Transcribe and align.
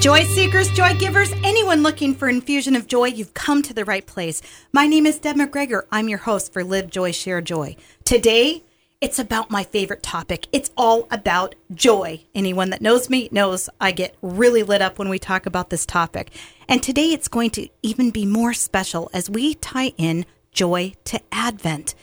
Joy 0.00 0.22
seekers, 0.22 0.70
joy 0.70 0.94
givers, 0.94 1.30
anyone 1.44 1.82
looking 1.82 2.14
for 2.14 2.26
infusion 2.26 2.74
of 2.74 2.86
joy, 2.86 3.08
you've 3.08 3.34
come 3.34 3.60
to 3.60 3.74
the 3.74 3.84
right 3.84 4.06
place. 4.06 4.40
My 4.72 4.86
name 4.86 5.04
is 5.04 5.18
Deb 5.18 5.36
McGregor. 5.36 5.82
I'm 5.92 6.08
your 6.08 6.20
host 6.20 6.54
for 6.54 6.64
Live 6.64 6.88
Joy, 6.88 7.12
Share 7.12 7.42
Joy. 7.42 7.76
Today, 8.04 8.64
it's 9.02 9.18
about 9.18 9.50
my 9.50 9.62
favorite 9.62 10.02
topic. 10.02 10.46
It's 10.52 10.70
all 10.74 11.06
about 11.10 11.54
joy. 11.74 12.22
Anyone 12.34 12.70
that 12.70 12.80
knows 12.80 13.10
me 13.10 13.28
knows 13.30 13.68
I 13.78 13.92
get 13.92 14.16
really 14.22 14.62
lit 14.62 14.80
up 14.80 14.98
when 14.98 15.10
we 15.10 15.18
talk 15.18 15.44
about 15.44 15.68
this 15.68 15.84
topic. 15.84 16.30
And 16.66 16.82
today, 16.82 17.12
it's 17.12 17.28
going 17.28 17.50
to 17.50 17.68
even 17.82 18.10
be 18.10 18.24
more 18.24 18.54
special 18.54 19.10
as 19.12 19.28
we 19.28 19.52
tie 19.52 19.92
in 19.98 20.24
joy 20.50 20.94
to 21.04 21.20
Advent. 21.30 21.94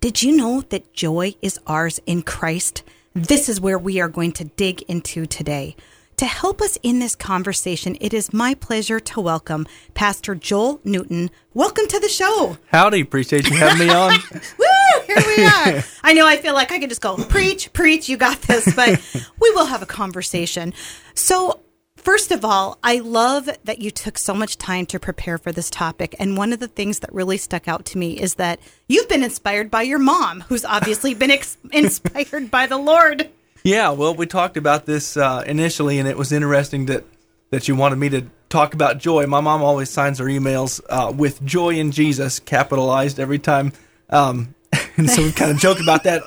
Did 0.00 0.22
you 0.22 0.34
know 0.34 0.62
that 0.62 0.94
joy 0.94 1.34
is 1.42 1.60
ours 1.66 2.00
in 2.06 2.22
Christ? 2.22 2.84
This 3.12 3.50
is 3.50 3.60
where 3.60 3.78
we 3.78 4.00
are 4.00 4.08
going 4.08 4.32
to 4.32 4.44
dig 4.44 4.80
into 4.88 5.26
today. 5.26 5.76
To 6.18 6.26
help 6.26 6.62
us 6.62 6.78
in 6.84 7.00
this 7.00 7.16
conversation, 7.16 7.96
it 8.00 8.14
is 8.14 8.32
my 8.32 8.54
pleasure 8.54 9.00
to 9.00 9.20
welcome 9.20 9.66
Pastor 9.94 10.36
Joel 10.36 10.80
Newton. 10.84 11.28
Welcome 11.54 11.88
to 11.88 11.98
the 11.98 12.08
show. 12.08 12.56
Howdy, 12.66 13.00
appreciate 13.00 13.50
you 13.50 13.56
having 13.56 13.88
me 13.88 13.92
on. 13.92 14.12
Woo! 14.58 15.02
Here 15.06 15.16
we 15.16 15.44
are. 15.44 15.82
I 16.04 16.12
know 16.12 16.24
I 16.24 16.36
feel 16.36 16.54
like 16.54 16.70
I 16.70 16.78
could 16.78 16.88
just 16.88 17.00
go 17.00 17.16
preach, 17.16 17.72
preach, 17.72 18.08
you 18.08 18.16
got 18.16 18.40
this, 18.42 18.72
but 18.76 19.02
we 19.40 19.50
will 19.50 19.66
have 19.66 19.82
a 19.82 19.86
conversation. 19.86 20.72
So, 21.14 21.60
first 21.96 22.30
of 22.30 22.44
all, 22.44 22.78
I 22.84 23.00
love 23.00 23.48
that 23.64 23.80
you 23.80 23.90
took 23.90 24.16
so 24.16 24.34
much 24.34 24.56
time 24.56 24.86
to 24.86 25.00
prepare 25.00 25.36
for 25.36 25.50
this 25.50 25.68
topic. 25.68 26.14
And 26.20 26.36
one 26.36 26.52
of 26.52 26.60
the 26.60 26.68
things 26.68 27.00
that 27.00 27.12
really 27.12 27.38
stuck 27.38 27.66
out 27.66 27.84
to 27.86 27.98
me 27.98 28.20
is 28.20 28.34
that 28.36 28.60
you've 28.88 29.08
been 29.08 29.24
inspired 29.24 29.68
by 29.68 29.82
your 29.82 29.98
mom, 29.98 30.42
who's 30.42 30.64
obviously 30.64 31.12
been 31.14 31.32
ex- 31.32 31.58
inspired 31.72 32.52
by 32.52 32.68
the 32.68 32.78
Lord. 32.78 33.30
Yeah, 33.64 33.92
well, 33.92 34.14
we 34.14 34.26
talked 34.26 34.58
about 34.58 34.84
this 34.84 35.16
uh, 35.16 35.42
initially, 35.46 35.98
and 35.98 36.06
it 36.06 36.18
was 36.18 36.32
interesting 36.32 36.84
that 36.86 37.02
that 37.48 37.66
you 37.66 37.74
wanted 37.74 37.96
me 37.96 38.10
to 38.10 38.26
talk 38.50 38.74
about 38.74 38.98
joy. 38.98 39.26
My 39.26 39.40
mom 39.40 39.62
always 39.62 39.88
signs 39.88 40.18
her 40.18 40.26
emails 40.26 40.82
uh, 40.90 41.10
with 41.10 41.42
"Joy 41.42 41.76
in 41.76 41.90
Jesus" 41.90 42.40
capitalized 42.40 43.18
every 43.18 43.38
time, 43.38 43.72
um, 44.10 44.54
and 44.98 45.08
so 45.08 45.22
we 45.22 45.32
kind 45.32 45.50
of 45.50 45.56
joke 45.56 45.80
about 45.80 46.04
that 46.04 46.24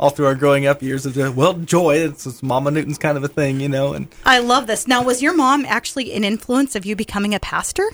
all 0.00 0.08
through 0.08 0.24
our 0.24 0.34
growing 0.34 0.64
up 0.64 0.80
years. 0.80 1.04
Of 1.04 1.36
well, 1.36 1.52
joy, 1.52 1.96
it's, 1.96 2.26
it's 2.26 2.42
Mama 2.42 2.70
Newton's 2.70 2.96
kind 2.96 3.18
of 3.18 3.24
a 3.24 3.28
thing, 3.28 3.60
you 3.60 3.68
know. 3.68 3.92
And 3.92 4.08
I 4.24 4.38
love 4.38 4.66
this. 4.66 4.88
Now, 4.88 5.02
was 5.02 5.20
your 5.20 5.36
mom 5.36 5.66
actually 5.66 6.14
an 6.14 6.24
influence 6.24 6.74
of 6.74 6.86
you 6.86 6.96
becoming 6.96 7.34
a 7.34 7.40
pastor? 7.40 7.86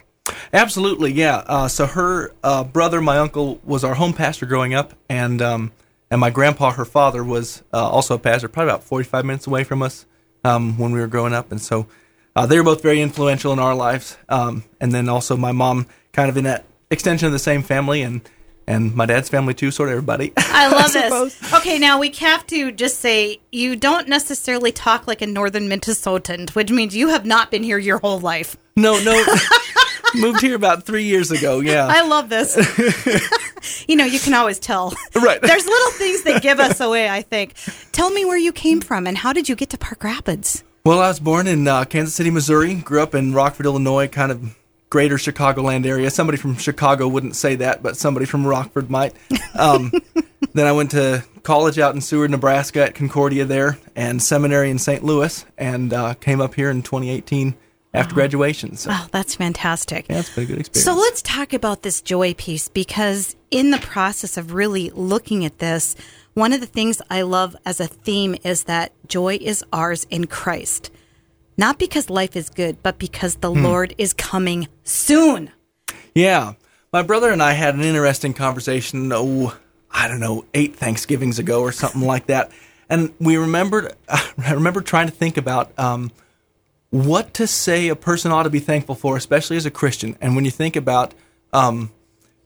Absolutely, 0.52 1.10
yeah. 1.10 1.42
Uh, 1.48 1.66
so 1.66 1.86
her 1.86 2.32
uh, 2.44 2.62
brother, 2.62 3.00
my 3.00 3.18
uncle, 3.18 3.58
was 3.64 3.82
our 3.82 3.94
home 3.94 4.12
pastor 4.12 4.46
growing 4.46 4.72
up, 4.72 4.94
and 5.08 5.42
um, 5.42 5.72
and 6.14 6.20
my 6.20 6.30
grandpa, 6.30 6.70
her 6.70 6.84
father, 6.84 7.24
was 7.24 7.64
uh, 7.72 7.90
also 7.90 8.14
a 8.14 8.18
pastor, 8.20 8.46
probably 8.46 8.70
about 8.70 8.84
45 8.84 9.24
minutes 9.24 9.48
away 9.48 9.64
from 9.64 9.82
us 9.82 10.06
um, 10.44 10.78
when 10.78 10.92
we 10.92 11.00
were 11.00 11.08
growing 11.08 11.34
up. 11.34 11.50
And 11.50 11.60
so 11.60 11.88
uh, 12.36 12.46
they 12.46 12.56
were 12.56 12.62
both 12.62 12.82
very 12.82 13.02
influential 13.02 13.52
in 13.52 13.58
our 13.58 13.74
lives. 13.74 14.16
Um, 14.28 14.62
and 14.80 14.92
then 14.92 15.08
also 15.08 15.36
my 15.36 15.50
mom, 15.50 15.88
kind 16.12 16.30
of 16.30 16.36
in 16.36 16.44
that 16.44 16.66
extension 16.88 17.26
of 17.26 17.32
the 17.32 17.40
same 17.40 17.64
family, 17.64 18.02
and 18.02 18.20
and 18.68 18.94
my 18.94 19.06
dad's 19.06 19.28
family 19.28 19.54
too, 19.54 19.72
sort 19.72 19.88
of 19.88 19.94
everybody. 19.94 20.32
I 20.36 20.68
love 20.68 20.92
this. 20.92 21.52
Okay, 21.52 21.80
now 21.80 21.98
we 21.98 22.10
have 22.12 22.46
to 22.46 22.70
just 22.70 23.00
say 23.00 23.40
you 23.50 23.74
don't 23.74 24.06
necessarily 24.06 24.70
talk 24.70 25.08
like 25.08 25.20
a 25.20 25.26
northern 25.26 25.68
Minnesotan, 25.68 26.54
which 26.54 26.70
means 26.70 26.94
you 26.94 27.08
have 27.08 27.26
not 27.26 27.50
been 27.50 27.64
here 27.64 27.78
your 27.78 27.98
whole 27.98 28.20
life. 28.20 28.56
No, 28.76 29.02
no. 29.02 29.20
Moved 30.14 30.42
here 30.42 30.54
about 30.54 30.84
three 30.84 31.06
years 31.06 31.32
ago. 31.32 31.58
Yeah, 31.58 31.88
I 31.88 32.06
love 32.06 32.28
this. 32.28 32.54
you 33.88 33.96
know, 33.96 34.04
you 34.04 34.18
can 34.18 34.34
always 34.34 34.58
tell. 34.58 34.92
Right. 35.14 35.40
There's 35.42 35.64
little 35.64 35.92
things 35.92 36.22
that 36.24 36.42
give 36.42 36.60
us 36.60 36.80
away. 36.80 37.08
I 37.08 37.22
think. 37.22 37.54
Tell 37.92 38.10
me 38.10 38.24
where 38.24 38.36
you 38.36 38.52
came 38.52 38.80
from 38.80 39.06
and 39.06 39.16
how 39.16 39.32
did 39.32 39.48
you 39.48 39.54
get 39.54 39.70
to 39.70 39.78
Park 39.78 40.02
Rapids? 40.04 40.64
Well, 40.84 41.00
I 41.00 41.08
was 41.08 41.20
born 41.20 41.46
in 41.46 41.66
uh, 41.66 41.84
Kansas 41.84 42.14
City, 42.14 42.30
Missouri. 42.30 42.74
Grew 42.74 43.02
up 43.02 43.14
in 43.14 43.32
Rockford, 43.32 43.64
Illinois, 43.64 44.06
kind 44.08 44.30
of 44.30 44.54
greater 44.90 45.16
Chicagoland 45.16 45.86
area. 45.86 46.10
Somebody 46.10 46.36
from 46.36 46.56
Chicago 46.56 47.08
wouldn't 47.08 47.36
say 47.36 47.54
that, 47.56 47.82
but 47.82 47.96
somebody 47.96 48.26
from 48.26 48.46
Rockford 48.46 48.90
might. 48.90 49.14
Um, 49.58 49.90
then 50.52 50.66
I 50.66 50.72
went 50.72 50.90
to 50.92 51.24
college 51.42 51.78
out 51.78 51.94
in 51.94 52.00
Seward, 52.00 52.30
Nebraska 52.30 52.84
at 52.84 52.94
Concordia 52.94 53.44
there, 53.44 53.78
and 53.96 54.22
seminary 54.22 54.70
in 54.70 54.78
St. 54.78 55.02
Louis, 55.02 55.44
and 55.56 55.92
uh, 55.92 56.14
came 56.14 56.40
up 56.40 56.54
here 56.54 56.70
in 56.70 56.82
2018 56.82 57.54
after 57.94 58.12
wow. 58.12 58.16
graduation. 58.16 58.76
So. 58.76 58.90
Wow, 58.90 59.06
that's 59.10 59.36
fantastic. 59.36 60.06
Yeah, 60.10 60.20
it's 60.20 60.34
been 60.34 60.44
a 60.44 60.46
good 60.48 60.58
experience. 60.58 60.84
So 60.84 60.94
let's 60.94 61.22
talk 61.22 61.52
about 61.52 61.82
this 61.82 62.00
joy 62.00 62.34
piece 62.34 62.68
because 62.68 63.36
in 63.50 63.70
the 63.70 63.78
process 63.78 64.36
of 64.36 64.52
really 64.52 64.90
looking 64.90 65.44
at 65.44 65.58
this, 65.58 65.96
one 66.34 66.52
of 66.52 66.60
the 66.60 66.66
things 66.66 67.00
I 67.08 67.22
love 67.22 67.56
as 67.64 67.80
a 67.80 67.86
theme 67.86 68.34
is 68.42 68.64
that 68.64 68.92
joy 69.08 69.38
is 69.40 69.64
ours 69.72 70.06
in 70.10 70.26
Christ. 70.26 70.90
Not 71.56 71.78
because 71.78 72.10
life 72.10 72.34
is 72.34 72.50
good, 72.50 72.82
but 72.82 72.98
because 72.98 73.36
the 73.36 73.52
hmm. 73.52 73.64
Lord 73.64 73.94
is 73.96 74.12
coming 74.12 74.66
soon. 74.82 75.52
Yeah. 76.14 76.54
My 76.92 77.02
brother 77.02 77.30
and 77.30 77.42
I 77.42 77.52
had 77.52 77.74
an 77.74 77.82
interesting 77.82 78.34
conversation, 78.34 79.12
oh, 79.12 79.56
I 79.90 80.08
don't 80.08 80.20
know, 80.20 80.44
eight 80.54 80.74
Thanksgivings 80.74 81.38
ago 81.38 81.60
or 81.60 81.70
something 81.70 82.02
like 82.02 82.26
that. 82.26 82.50
And 82.88 83.14
we 83.20 83.36
remembered, 83.36 83.94
I 84.08 84.52
remember 84.52 84.80
trying 84.80 85.06
to 85.06 85.12
think 85.12 85.36
about 85.36 85.76
um, 85.78 86.10
what 86.94 87.34
to 87.34 87.48
say 87.48 87.88
a 87.88 87.96
person 87.96 88.30
ought 88.30 88.44
to 88.44 88.50
be 88.50 88.60
thankful 88.60 88.94
for, 88.94 89.16
especially 89.16 89.56
as 89.56 89.66
a 89.66 89.70
Christian. 89.70 90.16
And 90.20 90.36
when 90.36 90.44
you 90.44 90.52
think 90.52 90.76
about 90.76 91.12
um, 91.52 91.90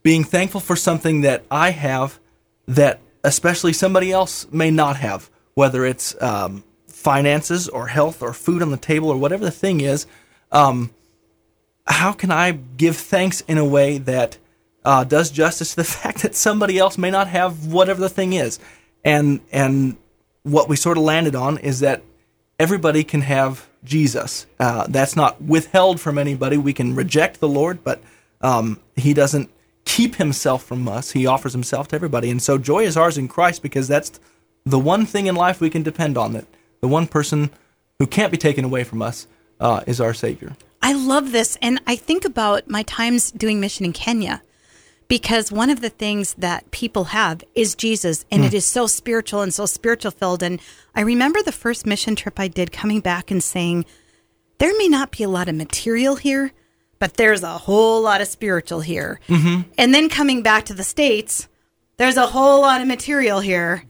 being 0.03 0.25
thankful 0.25 0.63
for 0.63 0.75
something 0.75 1.21
that 1.21 1.45
I 1.51 1.69
have 1.69 2.19
that 2.67 2.99
especially 3.23 3.75
somebody 3.75 4.11
else 4.11 4.51
may 4.51 4.71
not 4.71 4.97
have, 4.97 5.29
whether 5.53 5.85
it's 5.85 6.21
um, 6.23 6.65
finances 6.87 7.69
or 7.69 7.89
health 7.89 8.23
or 8.23 8.33
food 8.33 8.63
on 8.63 8.71
the 8.71 8.79
table 8.79 9.11
or 9.11 9.19
whatever 9.19 9.45
the 9.45 9.51
thing 9.51 9.83
is, 9.83 10.07
um, 10.51 10.95
how 11.87 12.13
can 12.13 12.31
I 12.31 12.53
give 12.53 12.97
thanks 12.97 13.43
in 13.43 13.59
a 13.59 13.67
way 13.67 13.99
that 13.99 14.39
uh, 14.83 15.05
does 15.05 15.31
justice 15.31 15.71
to 15.71 15.77
the 15.77 15.85
fact 16.01 16.23
that 16.23 16.35
somebody 16.35 16.79
else 16.79 16.97
may 16.97 17.11
not 17.11 17.29
have 17.29 17.67
whatever 17.67 18.01
the 18.01 18.09
thing 18.09 18.33
is? 18.33 18.59
And 19.05 19.41
and 19.53 19.99
what 20.43 20.71
we 20.71 20.77
sort 20.77 20.97
of 20.97 21.05
landed 21.05 21.35
on 21.35 21.59
is 21.59 21.81
that 21.81 22.03
everybody 22.59 23.05
can 23.05 23.21
have 23.21 23.68
Jesus. 23.85 24.47
Uh, 24.59 24.87
that's 24.89 25.17
not 25.17 25.41
withheld 25.43 26.01
from 26.01 26.19
anybody. 26.19 26.57
We 26.57 26.73
can 26.73 26.95
reject 26.95 27.41
the 27.41 27.49
Lord, 27.49 27.85
but 27.85 28.03
um, 28.41 28.81
He 28.97 29.15
doesn't 29.15 29.51
keep 29.85 30.17
Himself 30.17 30.65
from 30.65 30.89
us. 30.89 31.13
He 31.13 31.27
offers 31.27 31.53
Himself 31.53 31.89
to 31.89 31.97
everybody. 31.97 32.31
And 32.31 32.43
so 32.43 32.59
joy 32.59 32.85
is 32.85 32.97
ours 32.97 33.19
in 33.19 33.29
Christ 33.29 33.63
because 33.63 33.89
that's 33.89 34.21
the 34.65 34.79
one 34.79 35.07
thing 35.07 35.27
in 35.27 35.35
life 35.35 35.61
we 35.61 35.71
can 35.71 35.83
depend 35.83 36.19
on. 36.19 36.33
That 36.33 36.47
the 36.81 36.89
one 36.89 37.07
person 37.07 37.51
who 37.99 38.07
can't 38.07 38.31
be 38.31 38.39
taken 38.39 38.65
away 38.65 38.85
from 38.85 39.03
us 39.03 39.27
uh, 39.61 39.83
is 39.87 40.01
our 40.01 40.15
Savior. 40.15 40.57
I 40.83 40.93
love 40.93 41.33
this. 41.33 41.57
And 41.61 41.81
I 41.87 41.97
think 41.97 42.25
about 42.25 42.69
my 42.69 42.83
times 42.85 43.33
doing 43.33 43.61
mission 43.61 43.85
in 43.85 43.93
Kenya 43.93 44.43
because 45.09 45.51
one 45.51 45.71
of 45.71 45.81
the 45.81 45.89
things 45.89 46.35
that 46.35 46.71
people 46.71 47.05
have 47.05 47.43
is 47.55 47.75
Jesus, 47.75 48.25
and 48.31 48.43
mm. 48.43 48.47
it 48.47 48.55
is 48.55 48.67
so 48.67 48.87
spiritual 48.87 49.41
and 49.41 49.53
so 49.53 49.67
spiritual 49.67 50.11
filled. 50.11 50.43
And 50.43 50.61
I 50.95 51.01
remember 51.01 51.43
the 51.43 51.53
first 51.53 51.87
mission 51.87 52.15
trip 52.15 52.39
I 52.39 52.49
did 52.49 52.73
coming 52.73 53.01
back 53.01 53.31
and 53.31 53.43
saying, 53.43 53.87
there 54.59 54.77
may 54.77 54.89
not 54.89 55.11
be 55.11 55.25
a 55.25 55.29
lot 55.29 55.49
of 55.49 55.55
material 55.55 56.17
here, 56.17 56.53
but 56.99 57.15
there's 57.15 57.43
a 57.43 57.59
whole 57.59 58.03
lot 58.03 58.21
of 58.21 58.29
spiritual 58.29 58.81
here. 58.81 59.21
Mm-hmm. 59.29 59.71
And 59.79 59.95
then 59.95 60.09
coming 60.09 60.43
back 60.43 60.67
to 60.67 60.75
the 60.75 60.85
States, 60.85 61.49
there's 61.97 62.17
a 62.17 62.27
whole 62.27 62.61
lot 62.61 62.81
of 62.81 62.87
material 62.87 63.41
here, 63.41 63.85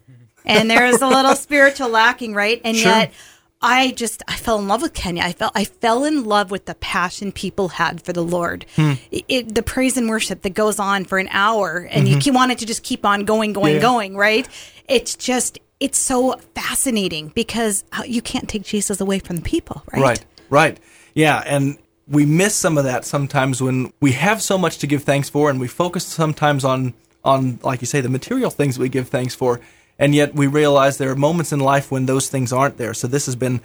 and 0.45 0.71
there's 0.71 1.03
a 1.03 1.09
little 1.09 1.35
spiritual 1.37 1.89
lacking, 1.89 2.35
right? 2.35 2.61
And 2.65 2.77
sure. 2.77 2.91
yet, 2.91 3.12
I 3.61 3.91
just 3.93 4.23
I 4.29 4.37
fell 4.37 4.59
in 4.59 4.69
love 4.69 4.83
with 4.83 4.95
Kenya. 4.95 5.23
I 5.25 5.33
felt 5.33 5.53
I 5.55 5.65
fell 5.65 6.05
in 6.05 6.25
love 6.25 6.51
with 6.51 6.67
the 6.67 6.77
passion 6.77 7.33
people 7.33 7.69
had 7.69 8.03
for 8.03 8.13
the 8.13 8.23
Lord. 8.23 8.67
Hmm. 8.77 8.93
It, 9.11 9.25
it, 9.29 9.55
the 9.55 9.63
praise 9.63 9.97
and 9.97 10.09
worship 10.09 10.43
that 10.43 10.55
goes 10.55 10.79
on 10.79 11.05
for 11.05 11.19
an 11.19 11.29
hour, 11.32 11.88
and 11.91 12.06
mm-hmm. 12.06 12.21
you 12.23 12.32
want 12.32 12.53
it 12.53 12.59
to 12.59 12.67
just 12.67 12.85
keep 12.85 13.05
on 13.05 13.25
going, 13.25 13.53
going, 13.53 13.77
yeah. 13.77 13.81
going. 13.81 14.17
Right? 14.17 14.49
It's 14.88 15.17
just 15.17 15.59
it's 15.81 15.99
so 15.99 16.38
fascinating 16.55 17.29
because 17.29 17.85
you 18.06 18.23
can't 18.23 18.49
take 18.49 18.62
Jesus 18.62 19.00
away 19.00 19.19
from 19.19 19.37
the 19.37 19.43
people. 19.43 19.82
Right? 19.93 20.03
Right. 20.03 20.25
Right. 20.50 20.81
Yeah, 21.15 21.43
and 21.44 21.79
we 22.06 22.25
miss 22.25 22.55
some 22.55 22.79
of 22.79 22.85
that 22.85 23.05
sometimes 23.05 23.61
when 23.61 23.93
we 24.00 24.12
have 24.12 24.41
so 24.41 24.56
much 24.56 24.79
to 24.79 24.87
give 24.87 25.03
thanks 25.03 25.29
for, 25.29 25.50
and 25.50 25.61
we 25.61 25.67
focus 25.67 26.06
sometimes 26.06 26.65
on 26.65 26.94
on 27.25 27.59
like 27.65 27.81
you 27.81 27.87
say 27.87 28.00
the 28.00 28.09
material 28.09 28.50
things 28.50 28.79
we 28.79 28.88
give 28.88 29.09
thanks 29.09 29.35
for 29.35 29.61
and 29.99 30.15
yet 30.15 30.35
we 30.35 30.47
realize 30.47 30.99
there 30.99 31.11
are 31.11 31.17
moments 31.17 31.53
in 31.53 31.61
life 31.61 31.91
when 31.91 32.06
those 32.06 32.29
things 32.29 32.53
aren't 32.53 32.77
there. 32.77 32.95
So 32.95 33.06
this 33.09 33.27
has 33.27 33.37
been 33.37 33.61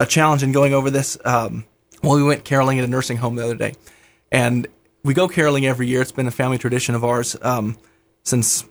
a 0.00 0.06
challenge 0.06 0.42
in 0.42 0.52
going 0.52 0.74
over 0.74 0.90
this. 0.90 1.18
Um, 1.24 1.64
well, 2.02 2.16
we 2.16 2.22
went 2.22 2.44
caroling 2.44 2.78
at 2.78 2.84
a 2.84 2.88
nursing 2.88 3.18
home 3.18 3.36
the 3.36 3.44
other 3.44 3.54
day, 3.54 3.74
and 4.30 4.66
we 5.02 5.14
go 5.14 5.28
caroling 5.28 5.66
every 5.66 5.86
year. 5.86 6.02
It's 6.02 6.12
been 6.12 6.26
a 6.26 6.32
family 6.32 6.58
tradition 6.58 6.94
of 6.94 7.04
ours 7.04 7.36
um, 7.42 7.76
since 8.22 8.64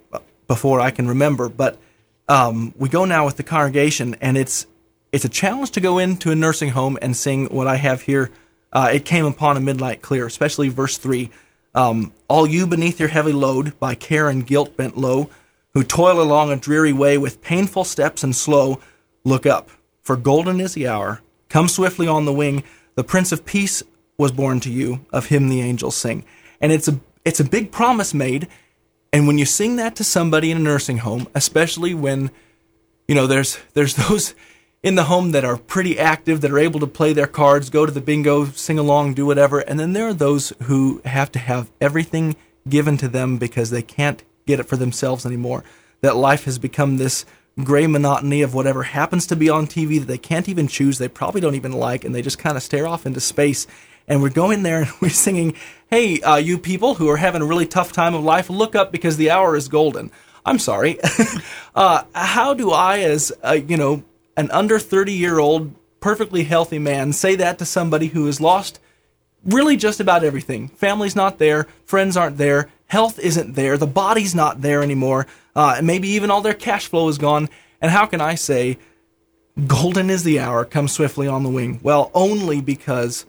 before 0.48 0.80
I 0.80 0.92
can 0.92 1.08
remember. 1.08 1.50
But 1.50 1.80
um, 2.28 2.74
we 2.78 2.90
go 2.90 3.06
now 3.06 3.26
with 3.26 3.38
the 3.38 3.44
congregation, 3.44 4.16
and 4.22 4.38
it's 4.38 4.68
it's 5.12 5.26
a 5.26 5.30
challenge 5.30 5.72
to 5.72 5.82
go 5.82 5.98
into 5.98 6.32
a 6.32 6.36
nursing 6.36 6.70
home 6.70 6.98
and 7.02 7.16
sing 7.16 7.48
what 7.48 7.68
I 7.68 7.78
have 7.78 8.02
here. 8.02 8.32
Uh, 8.74 8.90
it 8.94 9.06
came 9.06 9.26
upon 9.26 9.58
a 9.58 9.62
midnight 9.62 10.02
clear, 10.02 10.26
especially 10.26 10.70
verse 10.70 10.98
three. 10.98 11.30
Um, 11.74 12.14
All 12.28 12.48
you 12.48 12.68
beneath 12.68 13.00
your 13.00 13.10
heavy 13.10 13.34
load, 13.34 13.80
by 13.80 13.96
care 13.96 14.30
and 14.30 14.46
guilt 14.46 14.78
bent 14.78 14.98
low, 14.98 15.30
who 15.76 15.84
toil 15.84 16.22
along 16.22 16.52
a 16.52 16.56
dreary 16.56 16.94
way 16.94 17.18
with 17.18 17.42
painful 17.42 17.84
steps 17.84 18.24
and 18.24 18.36
slow, 18.36 18.80
look 19.26 19.46
up, 19.46 19.70
for 20.02 20.16
golden 20.16 20.60
is 20.62 20.74
the 20.74 20.88
hour. 20.88 21.22
Come 21.50 21.68
swiftly 21.68 22.08
on 22.08 22.26
the 22.26 22.34
wing, 22.34 22.64
the 22.96 23.04
Prince 23.04 23.34
of 23.34 23.46
Peace 23.46 23.84
was 24.18 24.32
born 24.32 24.62
to 24.62 24.72
you, 24.72 25.06
of 25.12 25.28
him 25.28 25.50
the 25.50 25.62
angels 25.62 25.98
sing. 25.98 26.24
And 26.62 26.72
it's 26.72 26.88
a 26.88 27.00
it's 27.26 27.42
a 27.42 27.44
big 27.44 27.72
promise 27.72 28.14
made. 28.14 28.48
And 29.12 29.28
when 29.28 29.38
you 29.38 29.46
sing 29.46 29.76
that 29.76 29.96
to 29.98 30.04
somebody 30.04 30.50
in 30.50 30.58
a 30.58 30.62
nursing 30.62 31.00
home, 31.00 31.28
especially 31.36 31.94
when 31.94 32.32
you 33.08 33.14
know 33.14 33.28
there's 33.28 33.60
there's 33.74 33.96
those 34.08 34.34
in 34.82 34.96
the 34.96 35.06
home 35.06 35.32
that 35.32 35.44
are 35.44 35.58
pretty 35.58 36.00
active, 36.00 36.40
that 36.40 36.52
are 36.52 36.60
able 36.60 36.80
to 36.80 36.88
play 36.88 37.12
their 37.12 37.28
cards, 37.28 37.70
go 37.70 37.86
to 37.86 37.92
the 37.92 38.00
bingo, 38.00 38.46
sing 38.46 38.80
along, 38.80 39.16
do 39.16 39.26
whatever, 39.26 39.60
and 39.60 39.78
then 39.78 39.92
there 39.92 40.08
are 40.08 40.14
those 40.14 40.54
who 40.64 41.02
have 41.04 41.32
to 41.34 41.40
have 41.40 41.70
everything 41.82 42.38
given 42.70 42.96
to 42.98 43.10
them 43.10 43.38
because 43.38 43.72
they 43.72 43.82
can't 43.82 44.24
get 44.46 44.60
it 44.60 44.68
for 44.68 44.78
themselves 44.78 45.26
anymore. 45.26 45.64
That 46.02 46.16
life 46.16 46.46
has 46.46 46.60
become 46.60 46.98
this 46.98 47.26
gray 47.64 47.88
monotony 47.88 48.42
of 48.42 48.54
whatever 48.54 48.84
happens 48.84 49.26
to 49.28 49.36
be 49.36 49.50
on 49.50 49.68
TV 49.68 50.00
that 50.00 50.08
they 50.08 50.18
can't 50.18 50.50
even 50.50 50.68
choose, 50.68 50.98
they 50.98 51.08
probably 51.08 51.42
don't 51.42 51.56
even 51.56 51.72
like, 51.72 52.04
and 52.04 52.14
they 52.14 52.22
just 52.22 52.40
kind 52.40 52.58
of 52.58 52.64
stare 52.64 52.88
off 52.88 53.06
into 53.06 53.20
space. 53.20 53.66
And 54.08 54.22
we're 54.22 54.30
going 54.30 54.64
there 54.64 54.82
and 54.82 54.92
we're 55.02 55.10
singing, 55.10 55.56
Hey, 55.90 56.20
uh, 56.22 56.36
you 56.36 56.58
people 56.58 56.96
who 56.96 57.10
are 57.10 57.18
having 57.18 57.42
a 57.42 57.46
really 57.46 57.66
tough 57.66 57.92
time 57.92 58.14
of 58.14 58.24
life, 58.24 58.50
look 58.50 58.76
up 58.76 58.92
because 58.92 59.18
the 59.18 59.32
hour 59.32 59.56
is 59.56 59.68
golden. 59.68 60.12
I'm 60.46 60.60
sorry. 60.60 61.00
uh, 61.76 62.04
how 62.14 62.54
do 62.54 62.72
I, 62.72 63.00
as 63.00 63.32
a, 63.42 63.56
you 63.56 63.78
know, 63.78 64.04
an 64.38 64.52
under 64.52 64.78
30 64.78 65.14
year 65.14 65.40
old, 65.40 65.74
perfectly 66.00 66.44
healthy 66.44 66.78
man, 66.78 67.14
say 67.14 67.36
that 67.36 67.58
to 67.60 67.66
somebody 67.66 68.08
who 68.08 68.26
has 68.28 68.40
lost 68.40 68.80
really 69.44 69.78
just 69.78 70.00
about 70.00 70.24
everything? 70.24 70.68
Family's 70.68 71.16
not 71.16 71.40
there, 71.40 71.68
friends 71.86 72.16
aren't 72.16 72.38
there, 72.38 72.70
health 72.88 73.20
isn't 73.20 73.54
there, 73.54 73.78
the 73.78 73.88
body's 73.88 74.36
not 74.36 74.62
there 74.62 74.82
anymore, 74.82 75.28
uh, 75.56 75.76
and 75.78 75.88
maybe 75.88 76.10
even 76.10 76.32
all 76.32 76.42
their 76.42 76.54
cash 76.54 76.88
flow 76.88 77.08
is 77.08 77.18
gone. 77.18 77.50
And 77.82 77.92
how 77.92 78.06
can 78.06 78.22
I 78.22 78.36
say, 78.36 78.78
golden 79.68 80.10
is 80.10 80.24
the 80.24 80.40
hour, 80.40 80.66
come 80.66 80.88
swiftly 80.88 81.28
on 81.28 81.44
the 81.44 81.50
wing? 81.50 81.80
Well, 81.84 82.12
only 82.14 82.62
because 82.62 83.26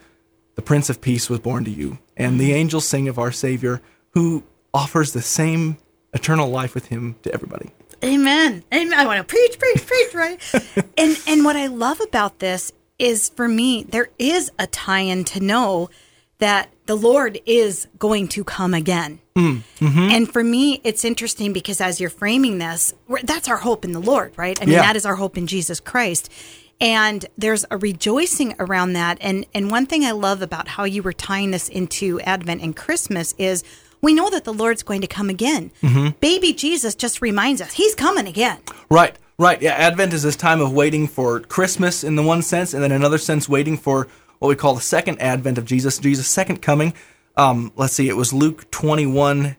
the 0.54 0.62
Prince 0.62 0.90
of 0.90 1.00
Peace 1.00 1.28
was 1.28 1.40
born 1.40 1.64
to 1.64 1.70
you, 1.70 1.98
and 2.16 2.40
the 2.40 2.52
angels 2.52 2.86
sing 2.86 3.08
of 3.08 3.18
our 3.18 3.32
Savior, 3.32 3.82
who 4.10 4.42
offers 4.72 5.12
the 5.12 5.22
same 5.22 5.76
eternal 6.12 6.48
life 6.48 6.74
with 6.74 6.86
him 6.86 7.16
to 7.22 7.32
everybody. 7.32 7.70
Amen. 8.04 8.62
Amen. 8.72 8.98
I 8.98 9.06
want 9.06 9.18
to 9.18 9.24
preach, 9.24 9.58
preach, 9.58 9.86
preach, 9.86 10.14
right? 10.14 10.40
and 10.98 11.18
and 11.26 11.44
what 11.44 11.56
I 11.56 11.66
love 11.66 12.00
about 12.00 12.38
this 12.40 12.72
is 12.98 13.30
for 13.30 13.48
me, 13.48 13.84
there 13.84 14.08
is 14.18 14.50
a 14.58 14.66
tie-in 14.66 15.24
to 15.24 15.40
know 15.40 15.90
that 16.38 16.70
the 16.86 16.96
Lord 16.96 17.40
is 17.46 17.86
going 17.98 18.28
to 18.28 18.44
come 18.44 18.72
again. 18.72 19.20
Mm, 19.36 19.62
mm-hmm. 19.80 19.98
And 19.98 20.32
for 20.32 20.42
me, 20.42 20.80
it's 20.84 21.04
interesting 21.04 21.52
because 21.52 21.80
as 21.80 22.00
you're 22.00 22.10
framing 22.10 22.58
this, 22.58 22.94
that's 23.24 23.48
our 23.48 23.58
hope 23.58 23.84
in 23.84 23.92
the 23.92 24.00
Lord, 24.00 24.32
right? 24.36 24.60
I 24.60 24.64
mean, 24.64 24.74
yeah. 24.74 24.82
that 24.82 24.96
is 24.96 25.04
our 25.04 25.16
hope 25.16 25.36
in 25.36 25.46
Jesus 25.46 25.80
Christ. 25.80 26.32
And 26.80 27.24
there's 27.36 27.64
a 27.70 27.78
rejoicing 27.78 28.54
around 28.58 28.92
that. 28.94 29.18
And 29.20 29.46
and 29.54 29.70
one 29.70 29.86
thing 29.86 30.04
I 30.04 30.12
love 30.12 30.42
about 30.42 30.68
how 30.68 30.84
you 30.84 31.02
were 31.02 31.12
tying 31.12 31.50
this 31.50 31.68
into 31.68 32.20
Advent 32.20 32.62
and 32.62 32.76
Christmas 32.76 33.34
is 33.38 33.64
we 34.02 34.12
know 34.14 34.28
that 34.30 34.44
the 34.44 34.52
Lord's 34.52 34.82
going 34.82 35.00
to 35.00 35.06
come 35.06 35.30
again. 35.30 35.70
Mm-hmm. 35.82 36.18
Baby 36.20 36.52
Jesus 36.52 36.94
just 36.94 37.22
reminds 37.22 37.60
us 37.62 37.72
he's 37.72 37.94
coming 37.94 38.26
again. 38.26 38.58
Right, 38.90 39.16
right. 39.38 39.60
Yeah, 39.60 39.72
Advent 39.72 40.12
is 40.12 40.22
this 40.22 40.36
time 40.36 40.60
of 40.60 40.72
waiting 40.72 41.08
for 41.08 41.40
Christmas 41.40 42.04
in 42.04 42.14
the 42.14 42.22
one 42.22 42.42
sense, 42.42 42.74
and 42.74 42.82
then 42.82 42.92
another 42.92 43.18
sense 43.18 43.48
waiting 43.48 43.78
for 43.78 44.06
what 44.38 44.48
we 44.48 44.56
call 44.56 44.74
the 44.74 44.80
second 44.80 45.20
advent 45.20 45.58
of 45.58 45.64
Jesus, 45.64 45.98
Jesus' 45.98 46.28
second 46.28 46.62
coming. 46.62 46.94
Um, 47.36 47.72
let's 47.76 47.92
see, 47.92 48.08
it 48.08 48.16
was 48.16 48.32
Luke 48.32 48.70
21 48.70 49.56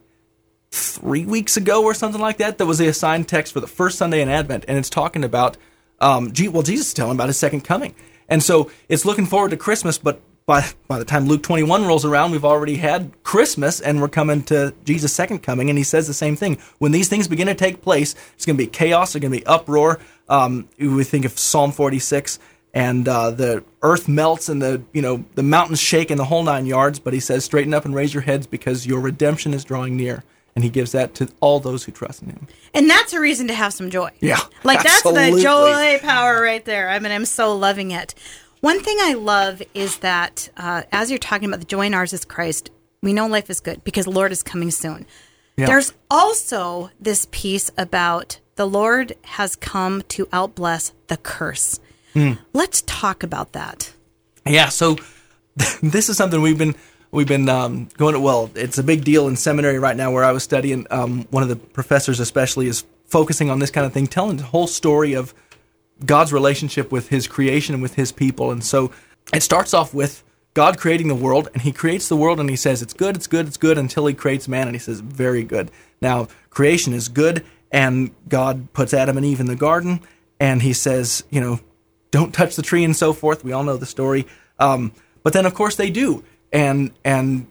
three 0.72 1.26
weeks 1.26 1.58
ago 1.58 1.84
or 1.84 1.94
something 1.94 2.22
like 2.22 2.38
that. 2.38 2.58
That 2.58 2.66
was 2.66 2.78
the 2.78 2.88
assigned 2.88 3.28
text 3.28 3.54
for 3.54 3.60
the 3.60 3.68
first 3.68 3.98
Sunday 3.98 4.22
in 4.22 4.30
Advent, 4.30 4.66
and 4.68 4.78
it's 4.78 4.90
talking 4.90 5.24
about, 5.24 5.58
um, 6.00 6.32
well, 6.52 6.64
Jesus 6.64 6.88
is 6.88 6.94
telling 6.94 7.16
about 7.16 7.28
his 7.28 7.38
second 7.38 7.62
coming. 7.62 7.96
And 8.30 8.44
so 8.44 8.72
it's 8.90 9.06
looking 9.06 9.26
forward 9.26 9.52
to 9.52 9.58
Christmas, 9.58 9.98
but 9.98 10.22
by 10.46 10.66
by 10.88 10.98
the 10.98 11.06
time 11.06 11.28
Luke 11.28 11.44
21 11.44 11.86
rolls 11.86 12.06
around, 12.06 12.32
we've 12.32 12.46
already 12.46 12.78
had 12.78 13.12
Christmas 13.24 13.82
and 13.82 14.02
we're 14.02 14.08
coming 14.08 14.44
to 14.44 14.74
Jesus' 14.86 15.14
second 15.14 15.40
coming. 15.40 15.70
And 15.70 15.78
he 15.78 15.84
says 15.84 16.08
the 16.08 16.14
same 16.14 16.36
thing. 16.36 16.58
When 16.80 16.94
these 16.94 17.10
things 17.10 17.28
begin 17.28 17.48
to 17.48 17.54
take 17.54 17.82
place, 17.82 18.16
it's 18.34 18.46
going 18.46 18.58
to 18.58 18.64
be 18.64 18.68
chaos. 18.68 19.14
There's 19.14 19.22
going 19.22 19.34
to 19.34 19.40
be 19.40 19.46
uproar. 19.46 20.00
Um, 20.30 20.70
we 20.80 21.04
think 21.04 21.26
of 21.26 21.38
Psalm 21.38 21.72
46 21.72 22.40
and 22.78 23.08
uh, 23.08 23.32
the 23.32 23.64
earth 23.82 24.08
melts 24.08 24.50
and 24.50 24.62
the 24.62 24.84
you 24.94 25.02
know 25.02 25.26
the 25.34 25.42
mountains 25.42 25.80
shake 25.80 26.12
and 26.12 26.20
the 26.20 26.26
whole 26.26 26.44
nine 26.44 26.68
yards. 26.68 27.00
But 27.00 27.14
he 27.14 27.20
says, 27.20 27.44
straighten 27.44 27.74
up 27.74 27.86
and 27.86 27.96
raise 27.96 28.14
your 28.14 28.22
heads 28.22 28.46
because 28.46 28.86
your 28.86 29.00
redemption 29.00 29.54
is 29.54 29.66
drawing 29.66 29.98
near. 29.98 30.24
And 30.56 30.64
he 30.64 30.72
gives 30.72 30.92
that 30.94 31.14
to 31.16 31.32
all 31.40 31.60
those 31.60 31.84
who 31.84 31.92
trust 31.92 32.24
in 32.24 32.30
him. 32.30 32.48
And 32.74 32.90
that's 32.90 33.14
a 33.14 33.20
reason 33.20 33.48
to 33.48 33.54
have 33.54 33.74
some 33.74 33.92
joy. 33.92 34.10
Yeah. 34.20 34.40
Like 34.64 34.80
absolutely. 34.80 35.22
that's 35.22 35.36
the 35.36 35.42
joy 35.42 36.00
power 36.02 36.42
right 36.42 36.66
there. 36.66 36.90
I 36.90 36.98
mean, 36.98 37.12
I'm 37.12 37.26
so 37.26 37.56
loving 37.56 37.92
it. 37.92 38.16
One 38.62 38.82
thing 38.82 38.98
I 39.00 39.14
love 39.14 39.62
is 39.76 40.00
that 40.00 40.50
uh, 40.58 40.82
as 40.92 41.12
you're 41.12 41.20
talking 41.20 41.48
about 41.48 41.60
the 41.60 41.68
joy 41.68 41.86
in 41.86 41.94
ours 41.94 42.12
is 42.12 42.26
Christ, 42.26 42.72
we 43.04 43.14
know 43.14 43.28
life 43.28 43.52
is 43.52 43.60
good 43.60 43.84
because 43.84 44.06
the 44.06 44.12
Lord 44.12 44.32
is 44.32 44.42
coming 44.42 44.72
soon. 44.72 45.06
Yeah. 45.58 45.68
There's 45.68 45.94
also 46.10 46.90
this 47.00 47.28
piece 47.30 47.70
about 47.78 48.40
the 48.56 48.68
Lord 48.68 49.14
has 49.26 49.56
come 49.56 50.02
to 50.10 50.26
outbless 50.28 50.92
the 51.06 51.18
curse. 51.18 51.80
Mm. 52.18 52.40
Let's 52.54 52.82
talk 52.82 53.22
about 53.22 53.54
that. 53.54 53.94
Yeah, 54.44 54.70
so 54.70 54.98
this 55.84 56.10
is 56.10 56.18
something 56.18 56.42
we've 56.42 56.58
been 56.58 56.74
we've 57.12 57.28
been 57.28 57.48
um, 57.48 57.90
going 57.98 58.16
to. 58.16 58.20
Well, 58.20 58.50
it's 58.56 58.80
a 58.80 58.84
big 58.84 59.04
deal 59.04 59.28
in 59.28 59.36
seminary 59.36 59.78
right 59.78 59.96
now 59.96 60.12
where 60.12 60.24
I 60.24 60.32
was 60.32 60.42
studying. 60.42 60.88
Um, 60.90 61.28
one 61.30 61.44
of 61.44 61.50
the 61.50 61.56
professors, 61.56 62.20
especially, 62.20 62.68
is 62.68 62.86
focusing 63.06 63.52
on 63.52 63.60
this 63.60 63.70
kind 63.70 63.86
of 63.86 63.94
thing, 63.94 64.08
telling 64.08 64.38
the 64.38 64.44
whole 64.44 64.66
story 64.66 65.14
of 65.14 65.34
God's 66.04 66.34
relationship 66.34 66.92
with 66.92 67.10
his 67.10 67.28
creation 67.28 67.76
and 67.76 67.84
with 67.84 67.94
his 67.94 68.12
people. 68.12 68.50
And 68.52 68.64
so 68.64 68.92
it 69.32 69.44
starts 69.44 69.76
off 69.76 69.94
with 69.94 70.24
God 70.56 70.80
creating 70.80 71.10
the 71.10 71.16
world, 71.16 71.50
and 71.54 71.62
he 71.62 71.72
creates 71.72 72.10
the 72.10 72.16
world 72.16 72.40
and 72.40 72.50
he 72.50 72.56
says, 72.56 72.82
It's 72.82 72.96
good, 72.96 73.16
it's 73.16 73.28
good, 73.28 73.46
it's 73.46 73.58
good, 73.58 73.78
until 73.78 74.08
he 74.08 74.16
creates 74.16 74.48
man, 74.48 74.68
and 74.68 74.76
he 74.76 74.80
says, 74.80 75.02
Very 75.02 75.44
good. 75.44 75.70
Now, 76.02 76.30
creation 76.50 76.94
is 76.94 77.10
good, 77.10 77.46
and 77.72 78.10
God 78.28 78.74
puts 78.74 78.92
Adam 78.92 79.18
and 79.18 79.26
Eve 79.26 79.40
in 79.40 79.46
the 79.46 79.56
garden, 79.56 80.02
and 80.40 80.64
he 80.64 80.74
says, 80.74 81.24
You 81.30 81.42
know, 81.42 81.60
don't 82.18 82.34
touch 82.34 82.56
the 82.56 82.64
tree 82.64 82.84
and 82.84 82.96
so 82.96 83.14
forth. 83.14 83.44
We 83.44 83.52
all 83.52 83.64
know 83.64 83.78
the 83.78 83.86
story. 83.86 84.26
Um, 84.58 84.92
but 85.22 85.34
then, 85.34 85.46
of 85.46 85.54
course, 85.54 85.76
they 85.76 85.92
do. 85.92 86.24
And, 86.52 86.92
and 87.04 87.46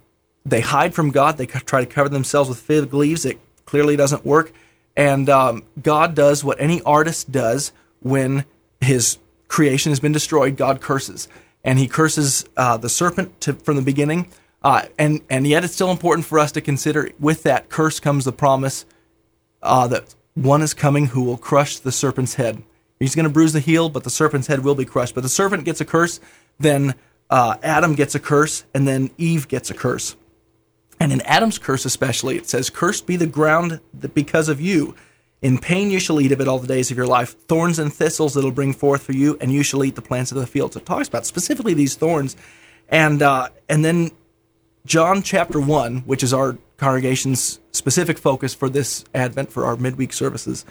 they 0.45 0.61
hide 0.61 0.93
from 0.93 1.11
God. 1.11 1.39
They 1.39 1.47
try 1.47 1.85
to 1.85 1.87
cover 1.87 2.09
themselves 2.09 2.49
with 2.49 2.59
fig 2.59 2.93
leaves. 2.93 3.25
It 3.25 3.39
clearly 3.65 3.95
doesn't 3.95 4.27
work. 4.27 4.53
And 4.97 5.29
um, 5.29 5.63
God 5.81 6.17
does 6.17 6.43
what 6.43 6.61
any 6.61 6.83
artist 6.83 7.31
does 7.31 7.71
when 8.01 8.45
his 8.81 9.19
creation 9.47 9.93
has 9.93 10.01
been 10.01 10.13
destroyed, 10.13 10.57
God 10.57 10.81
curses. 10.81 11.29
And 11.63 11.79
he 11.79 11.87
curses 11.87 12.45
uh, 12.57 12.77
the 12.77 12.89
serpent 12.89 13.41
to, 13.43 13.53
from 13.53 13.77
the 13.77 13.83
beginning. 13.83 14.33
Uh, 14.65 14.87
and, 14.99 15.21
and 15.31 15.47
yet 15.47 15.63
it's 15.63 15.75
still 15.75 15.93
important 15.93 16.27
for 16.27 16.41
us 16.41 16.51
to 16.53 16.61
consider 16.61 17.11
with 17.21 17.45
that 17.45 17.69
curse 17.69 18.01
comes 18.01 18.25
the 18.25 18.33
promise 18.33 18.85
uh, 19.63 19.87
that 19.87 20.13
one 20.35 20.61
is 20.61 20.75
coming 20.75 21.07
who 21.07 21.23
will 21.23 21.37
crush 21.37 21.79
the 21.79 21.93
serpent's 21.93 22.35
head. 22.35 22.65
He's 22.99 23.15
going 23.15 23.25
to 23.25 23.33
bruise 23.33 23.53
the 23.53 23.61
heel, 23.61 23.89
but 23.89 24.05
the 24.05 24.11
serpent's 24.11 24.47
head 24.47 24.65
will 24.65 24.75
be 24.75 24.85
crushed. 24.85 25.15
But 25.15 25.23
the 25.23 25.29
serpent 25.29 25.65
gets 25.65 25.81
a 25.81 25.85
curse, 25.85 26.21
then 26.59 26.95
uh, 27.29 27.57
Adam 27.63 27.95
gets 27.95 28.15
a 28.15 28.21
curse, 28.21 28.65
and 28.75 28.89
then 28.89 29.11
Eve 29.19 29.49
gets 29.49 29.71
a 29.71 29.75
curse. 29.75 30.17
And 30.99 31.13
in 31.13 31.21
Adam's 31.23 31.59
curse, 31.59 31.85
especially, 31.85 32.37
it 32.37 32.49
says, 32.49 32.71
Cursed 32.71 33.07
be 33.07 33.17
the 33.17 33.27
ground 33.27 33.81
that 33.95 34.15
because 34.15 34.49
of 34.49 34.61
you. 34.61 34.95
In 35.43 35.59
pain 35.59 35.91
you 35.91 36.01
shall 36.01 36.21
eat 36.21 36.33
of 36.33 36.41
it 36.41 36.49
all 36.49 36.59
the 36.59 36.67
days 36.67 36.91
of 36.91 36.97
your 36.97 37.07
life. 37.07 37.37
Thorns 37.47 37.79
and 37.79 37.93
thistles 37.93 38.37
it'll 38.37 38.51
bring 38.51 38.73
forth 38.73 39.03
for 39.03 39.13
you, 39.13 39.37
and 39.41 39.53
you 39.53 39.63
shall 39.63 39.85
eat 39.85 39.95
the 39.95 40.03
plants 40.03 40.33
of 40.33 40.39
the 40.39 40.47
field. 40.47 40.73
So 40.73 40.81
it 40.81 40.87
talks 40.87 41.09
about 41.09 41.27
specifically 41.27 41.75
these 41.75 41.95
thorns. 41.95 42.37
And, 42.89 43.21
uh, 43.21 43.51
and 43.69 43.85
then 43.85 44.13
John 44.87 45.23
chapter 45.23 45.61
1, 45.61 45.99
which 45.99 46.23
is 46.23 46.33
our 46.33 46.57
congregation's 46.79 47.61
specific 47.73 48.19
focus 48.19 48.55
for 48.55 48.71
this 48.71 49.05
Advent, 49.15 49.53
for 49.53 49.67
our 49.67 49.77
midweek 49.77 50.13
services. 50.15 50.65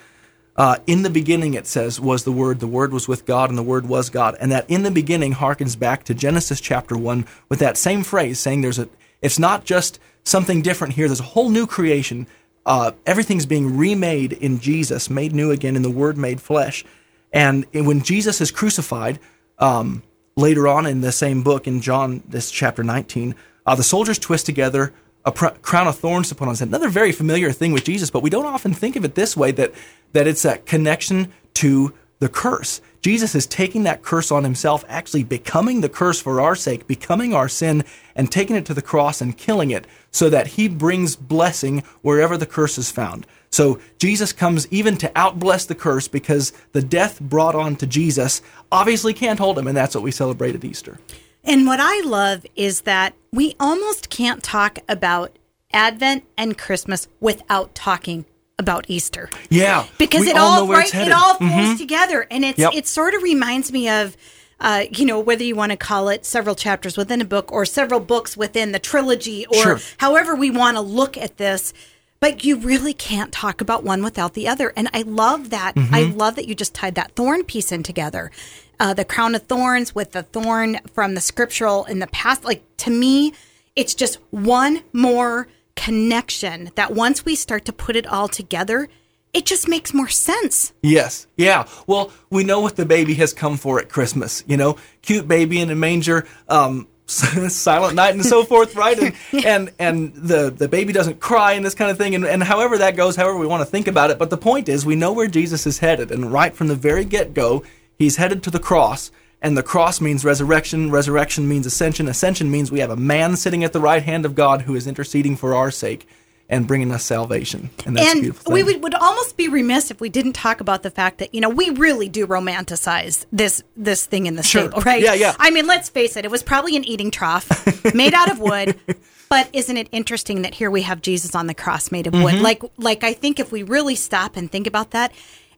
Uh, 0.56 0.78
in 0.88 1.02
the 1.02 1.10
beginning, 1.10 1.54
it 1.54 1.68
says, 1.68 2.00
was 2.00 2.24
the 2.24 2.32
Word. 2.32 2.60
The 2.60 2.68
Word 2.68 2.94
was 2.94 3.08
with 3.08 3.26
God, 3.26 3.50
and 3.50 3.58
the 3.58 3.64
Word 3.64 3.88
was 3.88 4.10
God. 4.10 4.38
And 4.40 4.52
that 4.52 4.70
in 4.70 4.84
the 4.84 4.92
beginning 4.92 5.34
harkens 5.34 5.78
back 5.78 6.06
to 6.06 6.14
Genesis 6.14 6.62
chapter 6.62 6.98
1 6.98 7.26
with 7.50 7.60
that 7.60 7.78
same 7.78 8.04
phrase 8.04 8.40
saying 8.40 8.62
there's 8.62 8.80
a, 8.80 8.88
it's 9.22 9.38
not 9.38 9.66
just 9.66 10.00
something 10.24 10.62
different 10.62 10.94
here, 10.94 11.08
there's 11.08 11.20
a 11.20 11.24
whole 11.24 11.50
new 11.50 11.68
creation 11.68 12.26
uh, 12.66 12.92
everything's 13.06 13.46
being 13.46 13.78
remade 13.78 14.34
in 14.34 14.60
Jesus, 14.60 15.10
made 15.10 15.34
new 15.34 15.52
again 15.52 15.76
in 15.76 15.84
the 15.84 15.90
Word 15.90 16.18
made 16.18 16.42
flesh. 16.42 16.84
And 17.32 17.66
when 17.74 18.02
Jesus 18.02 18.42
is 18.42 18.50
crucified, 18.50 19.20
um, 19.60 20.04
later 20.36 20.68
on 20.68 20.86
in 20.86 21.02
the 21.02 21.12
same 21.12 21.44
book 21.44 21.68
in 21.68 21.82
John, 21.82 22.24
this 22.28 22.50
chapter 22.50 22.84
19, 22.84 23.36
uh, 23.66 23.76
the 23.76 23.84
soldiers 23.84 24.18
twist 24.18 24.46
together 24.46 24.94
a 25.26 25.32
pr- 25.32 25.48
crown 25.62 25.88
of 25.88 25.98
thorns 25.98 26.32
upon 26.32 26.50
his 26.50 26.60
head. 26.60 26.68
Another 26.68 26.90
very 26.90 27.12
familiar 27.12 27.52
thing 27.52 27.72
with 27.72 27.84
Jesus, 27.84 28.10
but 28.10 28.22
we 28.22 28.30
don't 28.30 28.46
often 28.46 28.74
think 28.74 28.96
of 28.96 29.04
it 29.04 29.16
this 29.16 29.36
way 29.36 29.52
that, 29.52 29.74
that 30.14 30.28
it's 30.28 30.46
a 30.46 30.58
connection 30.60 31.34
to 31.56 31.94
the 32.20 32.30
curse. 32.30 32.82
Jesus 33.02 33.36
is 33.36 33.46
taking 33.46 33.84
that 33.84 34.02
curse 34.02 34.32
on 34.32 34.44
himself, 34.44 34.84
actually 34.88 35.24
becoming 35.24 35.82
the 35.82 35.90
curse 35.90 36.22
for 36.22 36.42
our 36.42 36.56
sake, 36.56 36.88
becoming 36.88 37.34
our 37.34 37.50
sin, 37.50 37.84
and 38.16 38.32
taking 38.32 38.56
it 38.56 38.66
to 38.66 38.74
the 38.74 38.82
cross 38.82 39.22
and 39.22 39.38
killing 39.38 39.72
it 39.72 39.86
so 40.12 40.30
that 40.30 40.48
he 40.48 40.68
brings 40.68 41.16
blessing 41.16 41.84
wherever 42.02 42.38
the 42.38 42.46
curse 42.46 42.78
is 42.78 42.90
found. 42.92 43.28
So 43.52 43.80
Jesus 44.00 44.34
comes 44.34 44.68
even 44.72 44.98
to 44.98 45.10
outbless 45.10 45.68
the 45.68 45.76
curse 45.76 46.08
because 46.08 46.52
the 46.72 46.82
death 46.82 47.20
brought 47.20 47.56
on 47.56 47.76
to 47.78 47.88
Jesus 47.88 48.42
obviously 48.72 49.14
can't 49.14 49.40
hold 49.40 49.58
him, 49.58 49.68
and 49.68 49.78
that's 49.78 49.96
what 49.96 50.04
we 50.04 50.12
celebrate 50.12 50.56
at 50.56 50.66
Easter. 50.66 50.98
And 51.46 51.66
what 51.68 51.80
I 51.80 52.02
love 52.02 52.46
is 52.56 52.82
that 52.82 53.14
we 53.32 53.56
almost 53.60 54.10
can't 54.10 54.42
talk 54.44 54.80
about 54.90 55.38
Advent 55.74 56.24
and 56.38 56.58
Christmas 56.58 57.08
without 57.20 57.76
talking 57.76 58.26
about 58.58 58.86
Easter. 58.88 59.30
Yeah, 59.50 59.86
because 59.98 60.26
it 60.28 60.38
all 60.38 60.62
all 60.62 60.68
right, 60.68 60.94
it 60.96 61.12
all 61.12 61.36
flows 61.36 61.50
Mhm. 61.52 61.78
together, 61.78 62.26
and 62.32 62.46
it's 62.46 62.58
Yep. 62.60 62.74
it 62.74 62.88
sort 62.88 63.14
of 63.14 63.24
reminds 63.24 63.72
me 63.72 63.90
of. 63.90 64.16
Uh, 64.58 64.86
you 64.90 65.06
know, 65.06 65.20
whether 65.20 65.44
you 65.44 65.54
want 65.54 65.74
to 65.74 65.78
call 65.78 66.08
it 66.08 66.26
several 66.26 66.56
chapters 66.56 66.96
within 66.96 67.20
a 67.20 67.26
book 67.26 67.52
or 67.52 67.66
several 67.66 68.00
books 68.00 68.38
within 68.38 68.72
the 68.72 68.80
trilogy 68.80 69.46
or 69.48 69.62
Sure. 69.62 69.80
however 69.98 70.34
we 70.34 70.50
want 70.50 70.78
to 70.78 70.82
look 70.82 71.18
at 71.18 71.36
this, 71.36 71.74
but 72.20 72.44
you 72.44 72.58
really 72.58 72.94
can't 72.94 73.32
talk 73.32 73.62
about 73.62 73.84
one 73.84 74.04
without 74.04 74.34
the 74.34 74.48
other. 74.48 74.74
And 74.76 74.90
I 74.94 75.04
love 75.04 75.50
that. 75.52 75.74
I 75.76 76.04
love 76.04 76.36
that 76.36 76.48
you 76.48 76.56
just 76.56 76.74
tied 76.74 76.96
that 76.96 77.16
thorn 77.16 77.44
piece 77.44 77.72
in 77.72 77.84
together. 77.84 78.32
Uh, 78.80 78.94
the 78.94 79.06
crown 79.06 79.36
of 79.36 79.44
thorns 79.44 79.94
with 79.94 80.12
the 80.12 80.24
thorn 80.24 80.80
from 80.94 81.16
the 81.16 81.22
scriptural 81.22 81.86
in 81.86 82.00
the 82.00 82.08
past. 82.08 82.44
Like 82.44 82.64
to 82.78 82.90
me, 82.90 83.34
it's 83.76 83.94
just 83.94 84.20
one 84.32 84.82
more 84.94 85.48
connection 85.76 86.72
that 86.76 86.94
once 86.94 87.26
we 87.26 87.36
start 87.36 87.66
to 87.66 87.74
put 87.74 87.96
it 87.96 88.08
all 88.08 88.28
together, 88.28 88.90
it 89.34 89.46
just 89.46 89.68
makes 89.68 89.94
more 89.94 90.08
sense. 90.08 90.72
Yes. 90.82 91.28
Yeah. 91.36 91.68
Well, 91.88 92.12
we 92.30 92.46
know 92.46 92.62
what 92.62 92.78
the 92.78 92.86
baby 92.86 93.14
has 93.16 93.34
come 93.34 93.58
for 93.58 93.80
at 93.80 93.90
Christmas. 93.90 94.44
You 94.48 94.56
know, 94.56 94.78
cute 95.02 95.28
baby 95.28 95.60
in 95.60 95.70
a 95.70 95.76
manger, 95.76 96.26
um, 96.48 96.88
silent 97.08 97.96
night 97.96 98.16
and 98.16 98.26
so 98.26 98.44
forth, 98.44 98.76
right? 98.76 98.98
And, 98.98 99.16
and 99.46 99.72
and 99.78 100.14
the 100.16 100.50
the 100.50 100.68
baby 100.68 100.92
doesn't 100.92 101.20
cry 101.20 101.54
and 101.54 101.66
this 101.66 101.76
kind 101.76 101.92
of 101.92 101.98
thing. 101.98 102.16
And, 102.16 102.26
and 102.26 102.44
however 102.44 102.80
that 102.80 102.96
goes, 102.96 103.16
however 103.16 103.38
we 103.38 103.48
want 103.48 103.62
to 103.62 103.66
think 103.66 103.88
about 103.88 104.10
it. 104.10 104.18
But 104.18 104.30
the 104.30 104.38
point 104.38 104.70
is, 104.70 104.86
we 104.86 104.96
know 104.96 105.14
where 105.14 105.28
Jesus 105.28 105.68
is 105.68 105.80
headed, 105.80 106.12
and 106.12 106.32
right 106.32 106.56
from 106.56 106.68
the 106.68 106.76
very 106.76 107.06
get 107.06 107.34
go, 107.34 107.64
he's 107.98 108.18
headed 108.18 108.44
to 108.44 108.52
the 108.52 108.60
cross. 108.60 109.12
And 109.42 109.56
the 109.56 109.64
cross 109.64 110.02
means 110.02 110.26
resurrection. 110.26 110.90
Resurrection 110.90 111.48
means 111.48 111.68
ascension. 111.68 112.08
Ascension 112.08 112.50
means 112.50 112.72
we 112.72 112.80
have 112.80 112.90
a 112.90 112.96
man 112.96 113.36
sitting 113.36 113.64
at 113.64 113.74
the 113.74 113.80
right 113.80 114.02
hand 114.02 114.26
of 114.26 114.34
God 114.34 114.64
who 114.64 114.76
is 114.76 114.88
interceding 114.88 115.36
for 115.36 115.54
our 115.54 115.70
sake 115.70 116.08
and 116.50 116.68
bringing 116.68 116.92
us 116.92 117.04
salvation. 117.04 117.70
And 117.86 117.98
that's 117.98 118.12
and 118.12 118.22
beautiful. 118.22 118.54
we 118.54 118.62
would, 118.64 118.84
would 118.84 118.94
almost 118.94 119.36
be 119.36 119.48
remiss 119.48 119.90
if 119.90 120.00
we 120.00 120.10
didn't 120.10 120.34
talk 120.34 120.62
about 120.62 120.84
the 120.84 120.92
fact 120.92 121.18
that 121.18 121.34
you 121.34 121.42
know 121.42 121.50
we 121.50 121.72
really 121.72 122.08
do 122.10 122.28
romanticize 122.28 123.26
this 123.32 123.64
this 123.76 124.06
thing 124.06 124.26
in 124.28 124.36
the 124.36 124.44
Sure. 124.44 124.64
stable, 124.70 124.82
right? 124.82 125.02
Yeah, 125.02 125.14
yeah. 125.14 125.36
I 125.40 125.50
mean, 125.52 125.66
let's 125.68 125.90
face 125.90 126.16
it; 126.18 126.26
it 126.26 126.32
was 126.32 126.44
probably 126.44 126.76
an 126.76 126.84
eating 126.84 127.10
trough 127.12 127.50
made 127.96 128.14
out 128.14 128.30
of 128.32 128.40
wood. 128.40 128.80
But 129.28 129.50
isn't 129.54 129.76
it 129.76 129.90
interesting 129.92 130.44
that 130.44 130.54
here 130.54 130.70
we 130.70 130.84
have 130.84 131.02
Jesus 131.02 131.34
on 131.34 131.48
the 131.48 131.56
cross 131.56 131.92
made 131.92 132.06
of 132.06 132.14
Mm-hmm. 132.14 132.24
wood? 132.24 132.42
Like, 132.42 132.62
like 132.78 133.04
I 133.04 133.14
think 133.14 133.40
if 133.40 133.52
we 133.52 133.64
really 133.64 133.96
stop 133.96 134.38
and 134.38 134.52
think 134.52 134.68
about 134.68 134.92
that, 134.92 135.12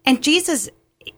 and 0.06 0.24
Jesus. 0.24 0.70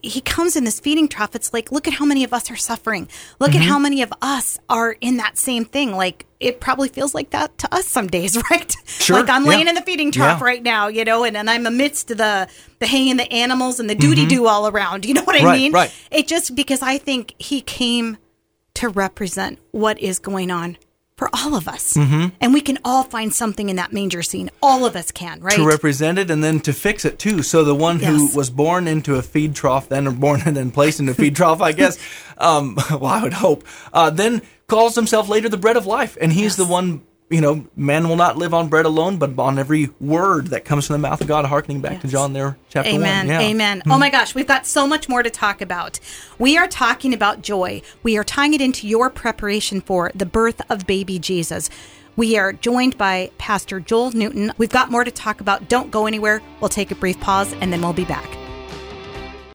He 0.01 0.21
comes 0.21 0.55
in 0.55 0.63
this 0.63 0.79
feeding 0.79 1.07
trough. 1.07 1.35
It's 1.35 1.53
like, 1.53 1.71
look 1.71 1.87
at 1.87 1.93
how 1.95 2.05
many 2.05 2.23
of 2.23 2.33
us 2.33 2.49
are 2.51 2.55
suffering. 2.55 3.07
Look 3.39 3.51
Mm-hmm. 3.51 3.61
at 3.61 3.67
how 3.67 3.79
many 3.79 4.01
of 4.01 4.11
us 4.21 4.57
are 4.69 4.91
in 5.01 5.17
that 5.17 5.37
same 5.37 5.65
thing. 5.65 5.91
Like, 5.93 6.25
it 6.39 6.59
probably 6.59 6.89
feels 6.89 7.13
like 7.13 7.31
that 7.31 7.57
to 7.59 7.73
us 7.73 7.85
some 7.87 8.07
days, 8.07 8.37
right? 8.51 8.73
Sure, 8.85 9.17
Like, 9.17 9.29
I'm 9.29 9.43
yeah. 9.43 9.49
laying 9.49 9.67
in 9.67 9.75
the 9.75 9.81
feeding 9.81 10.11
trough 10.11 10.39
Yeah. 10.39 10.45
right 10.45 10.63
now, 10.63 10.87
you 10.87 11.03
know, 11.05 11.23
and, 11.23 11.35
and 11.37 11.49
I'm 11.49 11.65
amidst 11.65 12.07
the 12.09 12.47
the 12.79 12.87
hanging 12.87 13.17
the 13.17 13.29
animals 13.31 13.79
and 13.79 13.89
the 13.89 13.95
duty 13.95 14.25
do 14.25 14.47
all 14.47 14.67
around. 14.67 15.05
You 15.07 15.13
know 15.15 15.23
what 15.23 15.35
I 15.35 15.39
Mm-hmm. 15.39 15.47
Right, 15.47 15.57
mean? 15.59 15.71
right. 15.73 15.93
It 16.11 16.27
just 16.27 16.55
because 16.55 16.81
I 16.81 16.97
think 16.97 17.35
he 17.39 17.61
came 17.61 18.17
to 18.75 18.87
represent 18.89 19.59
what 19.71 19.99
is 19.99 20.19
going 20.19 20.51
on 20.51 20.77
for 21.19 21.29
all 21.33 21.53
of 21.53 21.67
us, 21.67 21.95
Mm-hmm. 21.95 22.27
and 22.41 22.53
we 22.53 22.61
can 22.61 22.77
all 22.85 23.03
find 23.03 23.33
something 23.33 23.67
in 23.69 23.75
that 23.75 23.91
manger 23.91 24.23
scene. 24.23 24.49
All 24.63 24.85
of 24.85 24.95
us 24.95 25.11
can, 25.11 25.41
right? 25.41 25.55
to 25.57 25.67
represent 25.67 26.17
it 26.17 26.31
and 26.31 26.41
then 26.41 26.61
to 26.61 26.71
fix 26.71 27.03
it 27.03 27.19
too. 27.19 27.43
So 27.43 27.63
the 27.65 27.75
one 27.75 27.99
who 27.99 28.23
Yes. 28.27 28.35
was 28.35 28.49
born 28.49 28.87
into 28.87 29.15
a 29.15 29.21
feed 29.21 29.53
trough, 29.53 29.89
then 29.89 30.05
born 30.15 30.41
and 30.45 30.55
then 30.55 30.71
placed 30.71 30.99
into 31.01 31.11
a 31.11 31.15
feed 31.15 31.35
trough, 31.35 31.61
I 31.61 31.73
guess. 31.73 31.97
Um, 32.41 32.77
well, 32.89 33.05
I 33.07 33.21
would 33.21 33.33
hope. 33.33 33.65
Uh, 33.91 34.09
then 34.11 34.41
calls 34.67 34.95
himself 34.95 35.27
later 35.27 35.49
the 35.49 35.57
bread 35.57 35.75
of 35.75 35.85
life, 35.85 36.17
and 36.21 36.31
he's 36.31 36.55
the 36.55 36.63
one. 36.65 37.01
You 37.29 37.41
know, 37.41 37.67
man 37.75 38.09
will 38.09 38.15
not 38.15 38.37
live 38.37 38.55
on 38.55 38.69
bread 38.69 38.85
alone, 38.85 39.17
but 39.17 39.37
on 39.37 39.59
every 39.59 39.89
word 39.99 40.47
that 40.47 40.65
comes 40.65 40.87
from 40.87 40.95
the 40.95 41.07
mouth 41.07 41.21
of 41.21 41.27
God. 41.27 41.45
Harkening 41.45 41.79
back 41.79 42.01
to 42.01 42.07
John 42.07 42.33
there, 42.33 42.57
chapter 42.69 42.89
Amen. 42.89 43.27
one. 43.27 43.35
Yeah. 43.35 43.41
Amen. 43.41 43.81
Hmm. 43.81 43.91
Oh 43.91 43.99
my 43.99 44.09
gosh, 44.09 44.33
we've 44.33 44.47
got 44.47 44.65
so 44.65 44.87
much 44.87 45.07
more 45.07 45.21
to 45.21 45.29
talk 45.29 45.61
about. 45.61 45.99
We 46.39 46.57
are 46.57 46.67
talking 46.67 47.13
about 47.13 47.43
joy. 47.43 47.83
We 48.01 48.17
are 48.17 48.23
tying 48.23 48.55
it 48.55 48.61
into 48.61 48.87
your 48.87 49.11
preparation 49.11 49.79
for 49.79 50.11
the 50.15 50.25
birth 50.25 50.61
of 50.71 50.87
baby 50.87 51.19
Jesus. 51.19 51.69
We 52.15 52.35
are 52.35 52.51
joined 52.51 52.97
by 52.97 53.29
Pastor 53.37 53.79
Joel 53.79 54.11
Newton. 54.11 54.51
We've 54.57 54.69
got 54.69 54.89
more 54.89 55.03
to 55.03 55.11
talk 55.11 55.39
about. 55.39 55.69
Don't 55.69 55.91
go 55.91 56.07
anywhere. 56.07 56.41
We'll 56.59 56.69
take 56.69 56.89
a 56.89 56.95
brief 56.95 57.19
pause 57.19 57.53
and 57.61 57.71
then 57.71 57.81
we'll 57.81 57.93
be 57.93 58.05
back. 58.05 58.48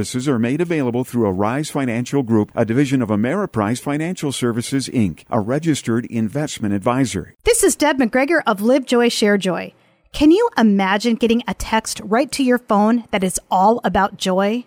services 0.00 0.26
are 0.26 0.38
made 0.38 0.62
available 0.62 1.04
through 1.04 1.28
Arise 1.28 1.68
Financial 1.68 2.22
Group, 2.22 2.50
a 2.54 2.64
division 2.64 3.02
of 3.02 3.10
Ameriprise 3.10 3.82
Financial 3.82 4.32
Services, 4.32 4.88
Inc., 4.88 5.24
a 5.28 5.38
registered 5.38 6.06
investment 6.06 6.72
advisor. 6.72 7.34
This 7.44 7.62
is 7.62 7.76
Deb 7.76 7.98
McGregor 7.98 8.40
of 8.46 8.62
Live 8.62 8.86
Joy 8.86 9.10
Share 9.10 9.36
Joy. 9.36 9.74
Can 10.14 10.30
you 10.30 10.48
imagine 10.56 11.16
getting 11.16 11.42
a 11.46 11.52
text 11.52 12.00
right 12.02 12.32
to 12.32 12.42
your 12.42 12.56
phone 12.56 13.04
that 13.10 13.22
is 13.22 13.38
all 13.50 13.78
about 13.84 14.16
joy? 14.16 14.64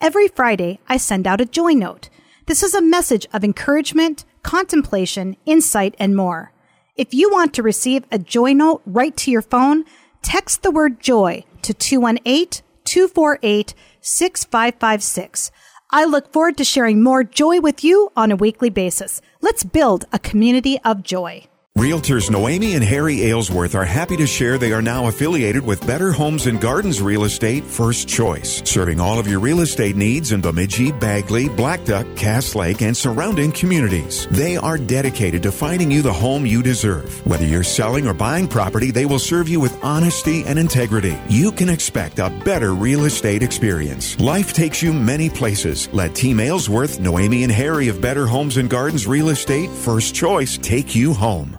Every 0.00 0.26
Friday, 0.26 0.80
I 0.88 0.96
send 0.96 1.28
out 1.28 1.40
a 1.40 1.46
joy 1.46 1.74
note. 1.74 2.08
This 2.46 2.64
is 2.64 2.74
a 2.74 2.82
message 2.82 3.24
of 3.32 3.44
encouragement, 3.44 4.24
contemplation, 4.42 5.36
insight, 5.46 5.94
and 6.00 6.16
more. 6.16 6.50
If 6.96 7.14
you 7.14 7.30
want 7.30 7.54
to 7.54 7.62
receive 7.62 8.02
a 8.10 8.18
joy 8.18 8.52
note 8.52 8.82
right 8.84 9.16
to 9.18 9.30
your 9.30 9.42
phone, 9.42 9.84
text 10.22 10.64
the 10.64 10.72
word 10.72 10.98
joy 10.98 11.44
to 11.62 11.72
218 11.72 12.64
248 12.84 13.74
6556. 14.02 15.50
I 15.90 16.04
look 16.04 16.32
forward 16.32 16.56
to 16.58 16.64
sharing 16.64 17.02
more 17.02 17.24
joy 17.24 17.60
with 17.60 17.82
you 17.84 18.10
on 18.16 18.30
a 18.30 18.36
weekly 18.36 18.68
basis. 18.68 19.20
Let's 19.40 19.64
build 19.64 20.04
a 20.12 20.18
community 20.18 20.78
of 20.84 21.02
joy. 21.02 21.46
Realtors 21.82 22.30
Noemi 22.30 22.74
and 22.74 22.84
Harry 22.84 23.22
Aylesworth 23.22 23.74
are 23.74 23.84
happy 23.84 24.16
to 24.18 24.24
share 24.24 24.56
they 24.56 24.72
are 24.72 24.80
now 24.80 25.08
affiliated 25.08 25.66
with 25.66 25.84
Better 25.84 26.12
Homes 26.12 26.46
and 26.46 26.60
Gardens 26.60 27.02
Real 27.02 27.24
Estate 27.24 27.64
First 27.64 28.06
Choice, 28.06 28.62
serving 28.64 29.00
all 29.00 29.18
of 29.18 29.26
your 29.26 29.40
real 29.40 29.62
estate 29.62 29.96
needs 29.96 30.30
in 30.30 30.40
Bemidji, 30.40 30.92
Bagley, 30.92 31.48
Blackduck, 31.48 32.16
Cass 32.16 32.54
Lake, 32.54 32.82
and 32.82 32.96
surrounding 32.96 33.50
communities. 33.50 34.28
They 34.30 34.56
are 34.56 34.78
dedicated 34.78 35.42
to 35.42 35.50
finding 35.50 35.90
you 35.90 36.02
the 36.02 36.12
home 36.12 36.46
you 36.46 36.62
deserve. 36.62 37.26
Whether 37.26 37.46
you're 37.46 37.64
selling 37.64 38.06
or 38.06 38.14
buying 38.14 38.46
property, 38.46 38.92
they 38.92 39.04
will 39.04 39.18
serve 39.18 39.48
you 39.48 39.58
with 39.58 39.76
honesty 39.82 40.44
and 40.44 40.60
integrity. 40.60 41.18
You 41.28 41.50
can 41.50 41.68
expect 41.68 42.20
a 42.20 42.30
better 42.44 42.74
real 42.74 43.06
estate 43.06 43.42
experience. 43.42 44.16
Life 44.20 44.52
takes 44.52 44.84
you 44.84 44.92
many 44.92 45.28
places. 45.28 45.88
Let 45.92 46.14
Team 46.14 46.38
Aylesworth, 46.38 47.00
Noemi, 47.00 47.42
and 47.42 47.50
Harry 47.50 47.88
of 47.88 48.00
Better 48.00 48.28
Homes 48.28 48.56
and 48.56 48.70
Gardens 48.70 49.08
Real 49.08 49.30
Estate 49.30 49.68
First 49.68 50.14
Choice 50.14 50.58
take 50.58 50.94
you 50.94 51.12
home. 51.12 51.58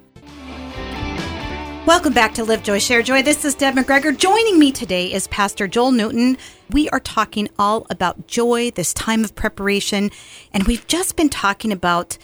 Welcome 1.86 2.14
back 2.14 2.32
to 2.34 2.44
Live 2.44 2.62
Joy 2.62 2.78
Share 2.78 3.02
Joy. 3.02 3.22
This 3.22 3.44
is 3.44 3.54
Deb 3.54 3.74
McGregor. 3.74 4.16
Joining 4.16 4.58
me 4.58 4.72
today 4.72 5.12
is 5.12 5.26
Pastor 5.26 5.68
Joel 5.68 5.92
Newton. 5.92 6.38
We 6.70 6.88
are 6.88 6.98
talking 6.98 7.50
all 7.58 7.86
about 7.90 8.26
joy, 8.26 8.70
this 8.70 8.94
time 8.94 9.22
of 9.22 9.34
preparation, 9.34 10.10
and 10.50 10.64
we've 10.64 10.86
just 10.86 11.14
been 11.14 11.28
talking 11.28 11.72
about 11.72 12.16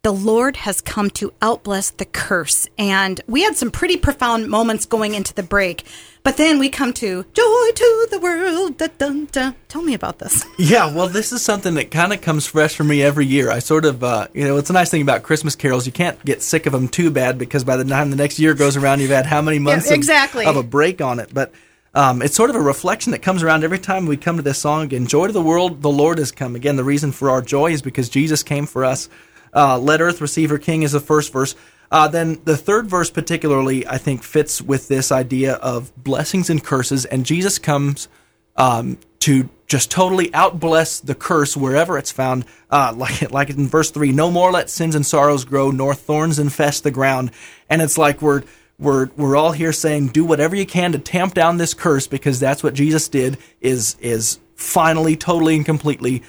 the 0.00 0.14
Lord 0.14 0.56
has 0.56 0.80
come 0.80 1.10
to 1.10 1.30
outbless 1.42 1.94
the 1.94 2.06
curse. 2.06 2.66
And 2.78 3.20
we 3.26 3.42
had 3.42 3.54
some 3.54 3.70
pretty 3.70 3.98
profound 3.98 4.48
moments 4.48 4.86
going 4.86 5.12
into 5.12 5.34
the 5.34 5.42
break. 5.42 5.84
But 6.24 6.36
then 6.36 6.60
we 6.60 6.68
come 6.68 6.92
to 6.94 7.24
joy 7.34 7.70
to 7.74 8.06
the 8.10 8.20
world. 8.20 8.78
Da. 8.78 9.52
Tell 9.68 9.82
me 9.82 9.94
about 9.94 10.18
this. 10.18 10.44
Yeah, 10.58 10.94
well, 10.94 11.08
this 11.08 11.32
is 11.32 11.42
something 11.42 11.74
that 11.74 11.90
kind 11.90 12.12
of 12.12 12.20
comes 12.20 12.46
fresh 12.46 12.76
for 12.76 12.84
me 12.84 13.02
every 13.02 13.26
year. 13.26 13.50
I 13.50 13.58
sort 13.58 13.84
of, 13.84 14.04
uh, 14.04 14.28
you 14.32 14.44
know, 14.44 14.56
it's 14.58 14.70
a 14.70 14.72
nice 14.72 14.90
thing 14.90 15.02
about 15.02 15.24
Christmas 15.24 15.56
carols. 15.56 15.86
You 15.86 15.92
can't 15.92 16.22
get 16.24 16.40
sick 16.40 16.66
of 16.66 16.72
them 16.72 16.86
too 16.86 17.10
bad 17.10 17.36
because 17.36 17.64
by 17.64 17.76
the 17.76 17.84
time 17.84 18.10
the 18.10 18.16
next 18.16 18.38
year 18.38 18.54
goes 18.54 18.76
around, 18.76 19.00
you've 19.00 19.10
had 19.10 19.26
how 19.26 19.42
many 19.42 19.58
months 19.58 19.86
of- 19.86 19.96
exactly. 19.96 20.46
of, 20.46 20.56
a 20.56 20.62
break 20.62 21.00
on 21.00 21.18
it. 21.18 21.34
But 21.34 21.52
um, 21.94 22.22
it's 22.22 22.36
sort 22.36 22.48
of 22.50 22.56
a 22.56 22.60
reflection 22.60 23.10
that 23.12 23.22
comes 23.22 23.42
around 23.42 23.64
every 23.64 23.78
time 23.80 24.06
we 24.06 24.16
come 24.16 24.36
to 24.36 24.42
this 24.42 24.58
song 24.58 24.84
again. 24.84 25.06
Joy 25.06 25.26
to 25.26 25.32
the 25.32 25.42
world, 25.42 25.82
the 25.82 25.90
Lord 25.90 26.18
has 26.18 26.30
come. 26.30 26.54
Again, 26.54 26.76
the 26.76 26.84
reason 26.84 27.10
for 27.10 27.28
our 27.30 27.42
joy 27.42 27.72
is 27.72 27.82
because 27.82 28.08
Jesus 28.08 28.44
came 28.44 28.66
for 28.66 28.84
us. 28.84 29.08
Uh, 29.52 29.78
Let 29.78 30.00
earth 30.00 30.20
receive 30.20 30.50
her 30.50 30.58
king 30.58 30.84
is 30.84 30.92
the 30.92 31.00
first 31.00 31.32
verse. 31.32 31.54
Uh, 31.92 32.08
then 32.08 32.40
the 32.44 32.56
third 32.56 32.88
verse, 32.88 33.10
particularly, 33.10 33.86
I 33.86 33.98
think 33.98 34.22
fits 34.22 34.62
with 34.62 34.88
this 34.88 35.12
idea 35.12 35.54
of 35.56 35.92
blessings 36.02 36.48
and 36.48 36.64
curses. 36.64 37.04
And 37.04 37.26
Jesus 37.26 37.58
comes 37.58 38.08
um, 38.56 38.98
to 39.20 39.50
just 39.66 39.90
totally 39.90 40.30
outbless 40.30 41.04
the 41.04 41.14
curse 41.14 41.54
wherever 41.54 41.98
it's 41.98 42.10
found. 42.10 42.46
Uh, 42.70 42.94
like 42.96 43.30
like 43.30 43.50
in 43.50 43.68
verse 43.68 43.90
three, 43.90 44.10
no 44.10 44.30
more 44.30 44.50
let 44.50 44.70
sins 44.70 44.94
and 44.94 45.04
sorrows 45.04 45.44
grow, 45.44 45.70
nor 45.70 45.94
thorns 45.94 46.38
infest 46.38 46.82
the 46.82 46.90
ground. 46.90 47.30
And 47.68 47.82
it's 47.82 47.98
like 47.98 48.22
we're 48.22 48.42
we're 48.78 49.10
we're 49.18 49.36
all 49.36 49.52
here 49.52 49.72
saying, 49.72 50.08
do 50.08 50.24
whatever 50.24 50.56
you 50.56 50.66
can 50.66 50.92
to 50.92 50.98
tamp 50.98 51.34
down 51.34 51.58
this 51.58 51.74
curse 51.74 52.06
because 52.06 52.40
that's 52.40 52.62
what 52.62 52.72
Jesus 52.72 53.06
did. 53.08 53.36
Is 53.60 53.96
is 54.00 54.38
finally, 54.54 55.14
totally, 55.14 55.56
and 55.56 55.64
completely 55.66 56.22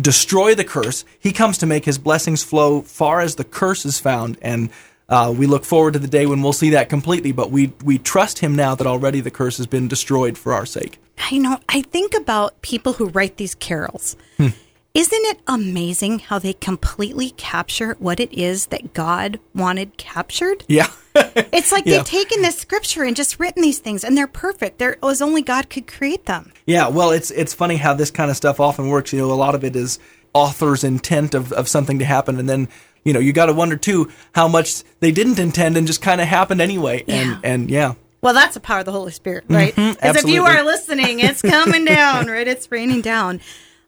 destroy 0.00 0.54
the 0.54 0.64
curse. 0.64 1.04
He 1.18 1.32
comes 1.32 1.58
to 1.58 1.66
make 1.66 1.84
his 1.84 1.98
blessings 1.98 2.44
flow 2.44 2.82
far 2.82 3.20
as 3.20 3.34
the 3.34 3.44
curse 3.44 3.84
is 3.84 3.98
found, 3.98 4.38
and 4.40 4.70
uh, 5.08 5.34
we 5.36 5.46
look 5.46 5.64
forward 5.64 5.94
to 5.94 5.98
the 5.98 6.08
day 6.08 6.26
when 6.26 6.42
we'll 6.42 6.52
see 6.52 6.70
that 6.70 6.88
completely. 6.88 7.32
But 7.32 7.50
we 7.50 7.72
we 7.84 7.98
trust 7.98 8.40
him 8.40 8.54
now 8.54 8.74
that 8.74 8.86
already 8.86 9.20
the 9.20 9.30
curse 9.30 9.56
has 9.56 9.66
been 9.66 9.88
destroyed 9.88 10.36
for 10.36 10.52
our 10.52 10.66
sake. 10.66 10.98
I 11.30 11.38
know. 11.38 11.58
I 11.68 11.82
think 11.82 12.14
about 12.14 12.60
people 12.62 12.94
who 12.94 13.08
write 13.08 13.36
these 13.36 13.54
carols. 13.54 14.16
Hmm. 14.36 14.48
Isn't 14.94 15.26
it 15.26 15.40
amazing 15.46 16.18
how 16.20 16.38
they 16.38 16.54
completely 16.54 17.30
capture 17.30 17.94
what 18.00 18.18
it 18.18 18.32
is 18.32 18.66
that 18.66 18.94
God 18.94 19.38
wanted 19.54 19.96
captured? 19.96 20.64
Yeah. 20.66 20.88
it's 21.14 21.70
like 21.70 21.86
yeah. 21.86 21.98
they've 21.98 22.06
taken 22.06 22.42
this 22.42 22.56
scripture 22.56 23.04
and 23.04 23.14
just 23.14 23.38
written 23.38 23.62
these 23.62 23.78
things 23.78 24.02
and 24.02 24.16
they're 24.16 24.26
perfect. 24.26 24.78
There 24.78 24.96
was 25.00 25.22
only 25.22 25.42
God 25.42 25.70
could 25.70 25.86
create 25.86 26.24
them. 26.24 26.52
Yeah, 26.66 26.88
well, 26.88 27.10
it's 27.10 27.30
it's 27.30 27.54
funny 27.54 27.76
how 27.76 27.94
this 27.94 28.10
kind 28.10 28.30
of 28.30 28.36
stuff 28.36 28.58
often 28.58 28.88
works. 28.88 29.12
You 29.12 29.20
know, 29.20 29.30
a 29.30 29.34
lot 29.34 29.54
of 29.54 29.62
it 29.62 29.76
is 29.76 29.98
author's 30.32 30.84
intent 30.84 31.34
of, 31.34 31.52
of 31.52 31.68
something 31.68 31.98
to 31.98 32.04
happen 32.04 32.38
and 32.38 32.48
then 32.48 32.68
you 33.04 33.12
know, 33.12 33.20
you 33.20 33.32
got 33.32 33.46
to 33.46 33.52
wonder 33.52 33.76
too 33.76 34.10
how 34.34 34.48
much 34.48 34.82
they 35.00 35.12
didn't 35.12 35.38
intend 35.38 35.76
and 35.76 35.86
just 35.86 36.02
kind 36.02 36.20
of 36.20 36.26
happened 36.26 36.60
anyway. 36.60 37.04
Yeah. 37.06 37.14
And 37.14 37.44
and 37.44 37.70
yeah. 37.70 37.94
Well, 38.20 38.34
that's 38.34 38.54
the 38.54 38.60
power 38.60 38.80
of 38.80 38.84
the 38.84 38.92
Holy 38.92 39.12
Spirit, 39.12 39.44
right? 39.48 39.74
Because 39.74 39.96
mm-hmm, 39.96 40.16
if 40.16 40.26
you 40.26 40.44
are 40.44 40.64
listening, 40.64 41.20
it's 41.20 41.40
coming 41.40 41.84
down, 41.84 42.26
right? 42.26 42.48
It's 42.48 42.70
raining 42.70 43.00
down. 43.00 43.40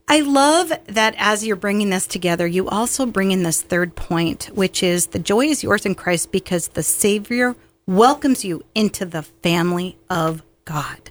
I 0.06 0.20
love 0.20 0.72
that 0.86 1.14
as 1.18 1.46
you're 1.46 1.56
bringing 1.56 1.90
this 1.90 2.06
together, 2.06 2.46
you 2.46 2.68
also 2.68 3.06
bring 3.06 3.32
in 3.32 3.42
this 3.42 3.62
third 3.62 3.94
point, 3.94 4.50
which 4.54 4.82
is 4.82 5.06
the 5.06 5.18
joy 5.18 5.46
is 5.46 5.62
yours 5.62 5.86
in 5.86 5.94
Christ 5.94 6.32
because 6.32 6.68
the 6.68 6.82
Savior 6.82 7.54
welcomes 7.86 8.44
you 8.44 8.64
into 8.74 9.04
the 9.04 9.22
family 9.22 9.98
of 10.08 10.42
God. 10.64 11.10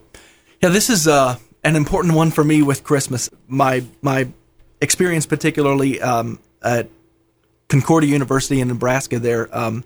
Yeah, 0.62 0.70
this 0.70 0.90
is 0.90 1.08
uh, 1.08 1.38
an 1.64 1.76
important 1.76 2.14
one 2.14 2.32
for 2.32 2.44
me 2.44 2.62
with 2.62 2.84
Christmas. 2.84 3.30
My 3.48 3.84
my 4.02 4.28
experience, 4.82 5.26
particularly 5.26 6.02
um, 6.02 6.40
at 6.62 6.90
Concordia 7.70 8.10
University 8.10 8.60
in 8.60 8.68
Nebraska, 8.68 9.20
there, 9.20 9.56
um, 9.58 9.84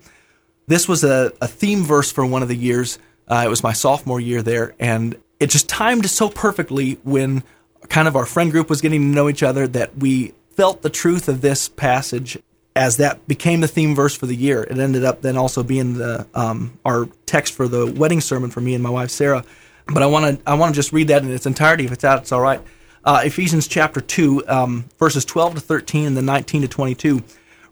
this 0.67 0.87
was 0.87 1.03
a, 1.03 1.31
a, 1.41 1.47
theme 1.47 1.83
verse 1.83 2.11
for 2.11 2.25
one 2.25 2.41
of 2.41 2.47
the 2.47 2.55
years. 2.55 2.97
Uh, 3.27 3.43
it 3.45 3.49
was 3.49 3.61
my 3.61 3.73
sophomore 3.73 4.19
year 4.19 4.41
there, 4.41 4.73
and 4.79 5.15
it 5.39 5.49
just 5.49 5.67
timed 5.69 6.09
so 6.09 6.29
perfectly 6.29 6.93
when 7.03 7.43
kind 7.89 8.07
of 8.07 8.15
our 8.15 8.25
friend 8.25 8.51
group 8.51 8.69
was 8.69 8.81
getting 8.81 9.01
to 9.01 9.07
know 9.07 9.29
each 9.29 9.43
other 9.43 9.67
that 9.67 9.97
we 9.97 10.33
felt 10.55 10.81
the 10.81 10.89
truth 10.89 11.27
of 11.27 11.41
this 11.41 11.67
passage 11.67 12.37
as 12.75 12.97
that 12.97 13.27
became 13.27 13.61
the 13.61 13.67
theme 13.67 13.93
verse 13.93 14.15
for 14.15 14.25
the 14.25 14.35
year. 14.35 14.63
It 14.63 14.77
ended 14.77 15.03
up 15.03 15.21
then 15.21 15.37
also 15.37 15.63
being 15.63 15.95
the 15.95 16.25
um, 16.33 16.79
our 16.85 17.07
text 17.25 17.53
for 17.53 17.67
the 17.67 17.91
wedding 17.91 18.21
sermon 18.21 18.49
for 18.49 18.61
me 18.61 18.73
and 18.73 18.83
my 18.83 18.89
wife 18.89 19.09
Sarah. 19.09 19.43
But 19.87 20.01
I 20.01 20.05
want 20.05 20.39
to 20.39 20.49
I 20.49 20.55
want 20.55 20.73
to 20.73 20.75
just 20.75 20.93
read 20.93 21.09
that 21.09 21.23
in 21.23 21.31
its 21.31 21.45
entirety 21.45 21.85
if 21.85 21.91
it's 21.91 22.03
out, 22.03 22.19
it's 22.19 22.31
all 22.31 22.41
right. 22.41 22.61
Uh, 23.05 23.21
Ephesians 23.25 23.67
chapter 23.67 23.99
two, 23.99 24.43
um, 24.47 24.85
verses 24.97 25.25
twelve 25.25 25.55
to 25.55 25.59
thirteen, 25.59 26.07
and 26.07 26.17
then 26.17 26.25
nineteen 26.25 26.61
to 26.61 26.67
twenty-two. 26.67 27.21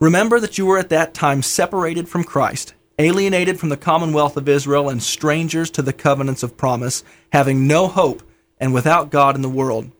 Remember 0.01 0.39
that 0.39 0.57
you 0.57 0.65
were 0.65 0.79
at 0.79 0.89
that 0.89 1.13
time 1.13 1.43
separated 1.43 2.09
from 2.09 2.23
Christ, 2.23 2.73
alienated 2.97 3.59
from 3.59 3.69
the 3.69 3.77
commonwealth 3.77 4.35
of 4.35 4.49
Israel, 4.49 4.89
and 4.89 5.01
strangers 5.01 5.69
to 5.69 5.83
the 5.83 5.93
covenants 5.93 6.41
of 6.41 6.57
promise, 6.57 7.03
having 7.31 7.67
no 7.67 7.87
hope 7.87 8.23
and 8.59 8.73
without 8.73 9.11
God 9.11 9.35
in 9.35 9.43
the 9.43 9.47
world. 9.49 9.91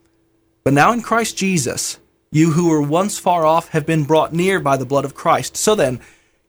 But 0.63 0.73
now 0.73 0.91
in 0.91 1.04
Christ 1.04 1.38
Jesus, 1.38 1.99
you 2.32 2.54
who 2.54 2.69
were 2.69 2.82
once 2.82 3.19
far 3.19 3.45
off 3.45 3.69
have 3.69 3.86
been 3.86 4.06
brought 4.06 4.34
near 4.34 4.60
by 4.60 4.76
the 4.76 4.88
blood 4.88 5.06
of 5.06 5.13
Christ. 5.13 5.56
So 5.56 5.76
then, 5.76 5.99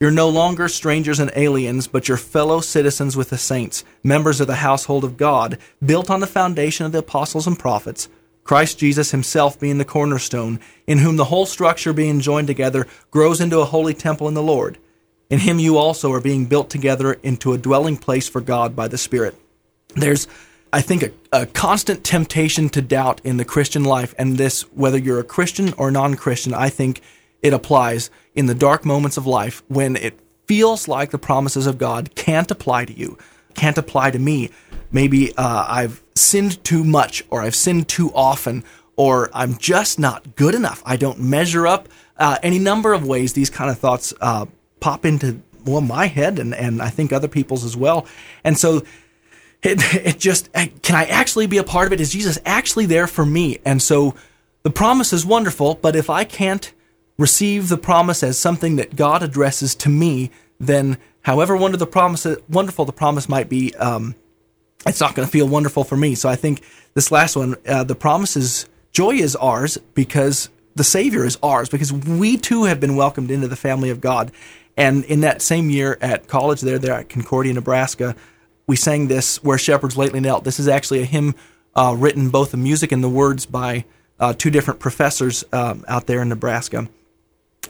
you're 0.00 0.10
no 0.10 0.30
longer 0.30 0.66
strangers 0.66 1.20
and 1.20 1.30
aliens, 1.36 1.86
but 1.86 2.08
you're 2.08 2.16
fellow 2.16 2.62
citizens 2.62 3.18
with 3.18 3.28
the 3.28 3.36
saints, 3.36 3.84
members 4.02 4.40
of 4.40 4.46
the 4.46 4.56
household 4.56 5.04
of 5.04 5.18
God, 5.18 5.58
built 5.84 6.08
on 6.08 6.20
the 6.20 6.26
foundation 6.26 6.86
of 6.86 6.92
the 6.92 7.00
apostles 7.00 7.46
and 7.46 7.58
prophets, 7.58 8.08
Christ 8.44 8.78
Jesus 8.78 9.10
himself 9.10 9.58
being 9.58 9.78
the 9.78 9.84
cornerstone, 9.84 10.60
in 10.86 10.98
whom 10.98 11.16
the 11.16 11.26
whole 11.26 11.46
structure 11.46 11.92
being 11.92 12.20
joined 12.20 12.48
together 12.48 12.86
grows 13.10 13.40
into 13.40 13.60
a 13.60 13.66
holy 13.66 13.94
temple 13.94 14.28
in 14.28 14.34
the 14.34 14.42
Lord. 14.42 14.78
In 15.30 15.38
him 15.38 15.58
you 15.58 15.78
also 15.78 16.12
are 16.12 16.20
being 16.20 16.46
built 16.46 16.68
together 16.68 17.14
into 17.22 17.52
a 17.52 17.58
dwelling 17.58 17.96
place 17.96 18.28
for 18.28 18.40
God 18.40 18.76
by 18.76 18.88
the 18.88 18.98
Spirit. 18.98 19.34
There's 19.94 20.26
I 20.72 20.80
think, 20.80 21.02
a, 21.02 21.12
a, 21.32 21.46
constant 21.46 22.02
temptation 22.02 22.70
to 22.70 22.80
doubt 22.80 23.20
in 23.24 23.36
the 23.36 23.44
Christian 23.44 23.84
life. 23.84 24.14
And 24.16 24.38
this, 24.38 24.62
whether 24.72 24.96
you're 24.96 25.20
a 25.20 25.24
Christian 25.24 25.74
or 25.74 25.90
non 25.90 26.14
Christian, 26.14 26.54
I 26.54 26.70
think 26.70 27.02
it 27.42 27.52
applies 27.52 28.10
in 28.34 28.46
the 28.46 28.54
dark 28.54 28.86
moments 28.86 29.18
of 29.18 29.26
life 29.26 29.62
when 29.68 29.96
it 29.96 30.18
feels 30.46 30.88
like 30.88 31.10
the 31.10 31.18
promises 31.18 31.66
of 31.66 31.76
God 31.76 32.14
can't 32.14 32.50
apply 32.50 32.86
to 32.86 32.92
you, 32.92 33.18
can't 33.54 33.78
apply 33.78 34.10
to 34.10 34.18
me. 34.18 34.50
Maybe 34.90 35.34
uh, 35.36 35.66
I've 35.68 36.02
sinned 36.14 36.62
too 36.64 36.84
much, 36.84 37.24
or 37.30 37.40
I've 37.42 37.54
sinned 37.54 37.88
too 37.88 38.12
often, 38.14 38.64
or 38.96 39.30
I'm 39.32 39.56
just 39.56 39.98
not 39.98 40.36
good 40.36 40.54
enough. 40.54 40.82
I 40.84 40.96
don't 40.96 41.20
measure 41.20 41.66
up. 41.66 41.88
Uh, 42.16 42.38
any 42.42 42.58
number 42.58 42.92
of 42.92 43.06
ways 43.06 43.32
these 43.32 43.50
kind 43.50 43.70
of 43.70 43.78
thoughts 43.78 44.12
uh, 44.20 44.46
pop 44.80 45.04
into 45.04 45.40
well 45.64 45.80
my 45.80 46.06
head 46.06 46.38
and, 46.38 46.54
and 46.54 46.82
I 46.82 46.88
think 46.88 47.12
other 47.12 47.28
people's 47.28 47.64
as 47.64 47.76
well. 47.76 48.06
And 48.44 48.58
so 48.58 48.82
it, 49.62 49.78
it 49.94 50.18
just, 50.18 50.52
can 50.52 50.96
I 50.96 51.04
actually 51.06 51.46
be 51.46 51.58
a 51.58 51.64
part 51.64 51.86
of 51.86 51.92
it? 51.92 52.00
Is 52.00 52.12
Jesus 52.12 52.38
actually 52.44 52.86
there 52.86 53.06
for 53.06 53.24
me? 53.24 53.58
And 53.64 53.80
so 53.80 54.14
the 54.62 54.70
promise 54.70 55.12
is 55.12 55.24
wonderful, 55.24 55.76
but 55.76 55.96
if 55.96 56.10
I 56.10 56.24
can't 56.24 56.72
receive 57.18 57.68
the 57.68 57.78
promise 57.78 58.22
as 58.22 58.38
something 58.38 58.76
that 58.76 58.96
God 58.96 59.22
addresses 59.22 59.74
to 59.76 59.88
me, 59.88 60.30
then 60.58 60.98
however 61.22 61.56
wonderful 61.56 61.86
the 61.86 61.90
promise, 61.90 62.26
wonderful 62.48 62.84
the 62.84 62.92
promise 62.92 63.28
might 63.28 63.48
be, 63.48 63.74
um, 63.76 64.14
it's 64.86 65.00
not 65.00 65.14
going 65.14 65.26
to 65.26 65.32
feel 65.32 65.48
wonderful 65.48 65.84
for 65.84 65.96
me. 65.96 66.14
So 66.14 66.28
I 66.28 66.36
think 66.36 66.62
this 66.94 67.10
last 67.10 67.36
one, 67.36 67.56
uh, 67.66 67.84
the 67.84 67.94
promise 67.94 68.36
is 68.36 68.68
joy 68.92 69.14
is 69.14 69.36
ours 69.36 69.78
because 69.94 70.48
the 70.74 70.84
Savior 70.84 71.24
is 71.24 71.38
ours 71.42 71.68
because 71.68 71.92
we 71.92 72.36
too 72.36 72.64
have 72.64 72.80
been 72.80 72.96
welcomed 72.96 73.30
into 73.30 73.48
the 73.48 73.56
family 73.56 73.90
of 73.90 74.00
God. 74.00 74.32
And 74.76 75.04
in 75.04 75.20
that 75.20 75.42
same 75.42 75.70
year 75.70 75.98
at 76.00 76.28
college 76.28 76.62
there, 76.62 76.78
there 76.78 76.94
at 76.94 77.08
Concordia, 77.08 77.52
Nebraska, 77.52 78.16
we 78.66 78.76
sang 78.76 79.08
this 79.08 79.42
where 79.44 79.58
shepherds 79.58 79.96
lately 79.96 80.20
knelt. 80.20 80.44
This 80.44 80.58
is 80.58 80.68
actually 80.68 81.02
a 81.02 81.04
hymn 81.04 81.34
uh, 81.74 81.94
written 81.98 82.30
both 82.30 82.50
the 82.50 82.56
music 82.56 82.92
and 82.92 83.04
the 83.04 83.08
words 83.08 83.46
by 83.46 83.84
uh, 84.18 84.32
two 84.32 84.50
different 84.50 84.80
professors 84.80 85.44
um, 85.52 85.84
out 85.88 86.06
there 86.06 86.22
in 86.22 86.28
Nebraska. 86.28 86.88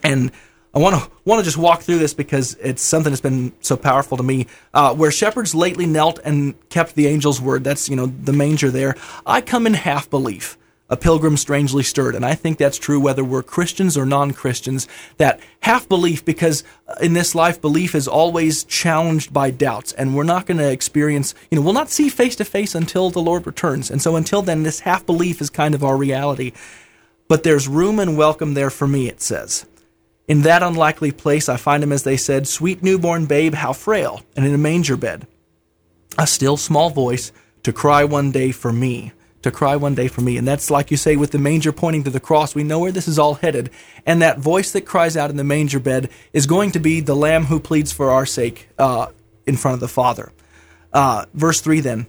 And 0.02 0.30
I 0.74 0.78
want 0.78 0.96
to 0.96 1.10
want 1.24 1.40
to 1.40 1.44
just 1.44 1.58
walk 1.58 1.82
through 1.82 1.98
this 1.98 2.14
because 2.14 2.54
it's 2.54 2.82
something 2.82 3.12
that's 3.12 3.20
been 3.20 3.52
so 3.60 3.76
powerful 3.76 4.16
to 4.16 4.22
me. 4.22 4.46
Uh, 4.72 4.94
where 4.94 5.10
shepherds 5.10 5.54
lately 5.54 5.86
knelt 5.86 6.18
and 6.24 6.54
kept 6.70 6.94
the 6.94 7.08
angel's 7.08 7.40
word. 7.40 7.64
That's 7.64 7.88
you 7.88 7.96
know 7.96 8.06
the 8.06 8.32
manger 8.32 8.70
there. 8.70 8.96
I 9.26 9.40
come 9.40 9.66
in 9.66 9.74
half 9.74 10.08
belief 10.08 10.56
a 10.92 10.96
pilgrim 10.96 11.38
strangely 11.38 11.82
stirred. 11.82 12.14
And 12.14 12.24
I 12.24 12.34
think 12.34 12.58
that's 12.58 12.76
true 12.76 13.00
whether 13.00 13.24
we're 13.24 13.42
Christians 13.42 13.96
or 13.96 14.04
non 14.04 14.32
Christians, 14.32 14.86
that 15.16 15.40
half 15.60 15.88
belief, 15.88 16.22
because 16.22 16.64
in 17.00 17.14
this 17.14 17.34
life, 17.34 17.62
belief 17.62 17.94
is 17.94 18.06
always 18.06 18.62
challenged 18.64 19.32
by 19.32 19.50
doubts, 19.50 19.92
and 19.92 20.14
we're 20.14 20.22
not 20.22 20.44
going 20.44 20.58
to 20.58 20.70
experience, 20.70 21.34
you 21.50 21.56
know, 21.56 21.62
we'll 21.62 21.72
not 21.72 21.88
see 21.88 22.10
face 22.10 22.36
to 22.36 22.44
face 22.44 22.74
until 22.74 23.08
the 23.08 23.22
Lord 23.22 23.46
returns. 23.46 23.90
And 23.90 24.02
so 24.02 24.16
until 24.16 24.42
then, 24.42 24.64
this 24.64 24.80
half 24.80 25.06
belief 25.06 25.40
is 25.40 25.48
kind 25.48 25.74
of 25.74 25.82
our 25.82 25.96
reality. 25.96 26.52
But 27.26 27.42
there's 27.42 27.66
room 27.68 27.98
and 27.98 28.18
welcome 28.18 28.52
there 28.52 28.68
for 28.68 28.86
me, 28.86 29.08
it 29.08 29.22
says. 29.22 29.64
In 30.32 30.40
that 30.44 30.62
unlikely 30.62 31.12
place, 31.12 31.50
I 31.50 31.58
find 31.58 31.82
him, 31.82 31.92
as 31.92 32.04
they 32.04 32.16
said, 32.16 32.48
sweet 32.48 32.82
newborn 32.82 33.26
babe, 33.26 33.52
how 33.52 33.74
frail, 33.74 34.22
and 34.34 34.46
in 34.46 34.54
a 34.54 34.56
manger 34.56 34.96
bed. 34.96 35.26
A 36.16 36.26
still 36.26 36.56
small 36.56 36.88
voice 36.88 37.32
to 37.64 37.70
cry 37.70 38.04
one 38.04 38.30
day 38.30 38.50
for 38.50 38.72
me 38.72 39.12
to 39.42 39.50
cry 39.50 39.76
one 39.76 39.94
day 39.94 40.08
for 40.08 40.22
me. 40.22 40.38
And 40.38 40.48
that's 40.48 40.70
like 40.70 40.90
you 40.90 40.96
say 40.96 41.16
with 41.16 41.32
the 41.32 41.38
manger 41.38 41.70
pointing 41.70 42.04
to 42.04 42.10
the 42.10 42.18
cross. 42.18 42.54
We 42.54 42.64
know 42.64 42.78
where 42.78 42.92
this 42.92 43.08
is 43.08 43.18
all 43.18 43.34
headed. 43.34 43.68
And 44.06 44.22
that 44.22 44.38
voice 44.38 44.72
that 44.72 44.86
cries 44.86 45.18
out 45.18 45.28
in 45.28 45.36
the 45.36 45.44
manger 45.44 45.78
bed 45.78 46.08
is 46.32 46.46
going 46.46 46.70
to 46.70 46.80
be 46.80 47.00
the 47.00 47.14
lamb 47.14 47.44
who 47.44 47.60
pleads 47.60 47.92
for 47.92 48.08
our 48.08 48.24
sake 48.24 48.70
uh, 48.78 49.08
in 49.44 49.58
front 49.58 49.74
of 49.74 49.80
the 49.80 49.88
Father. 49.88 50.32
Uh, 50.94 51.26
verse 51.34 51.60
3 51.60 51.80
then. 51.80 52.06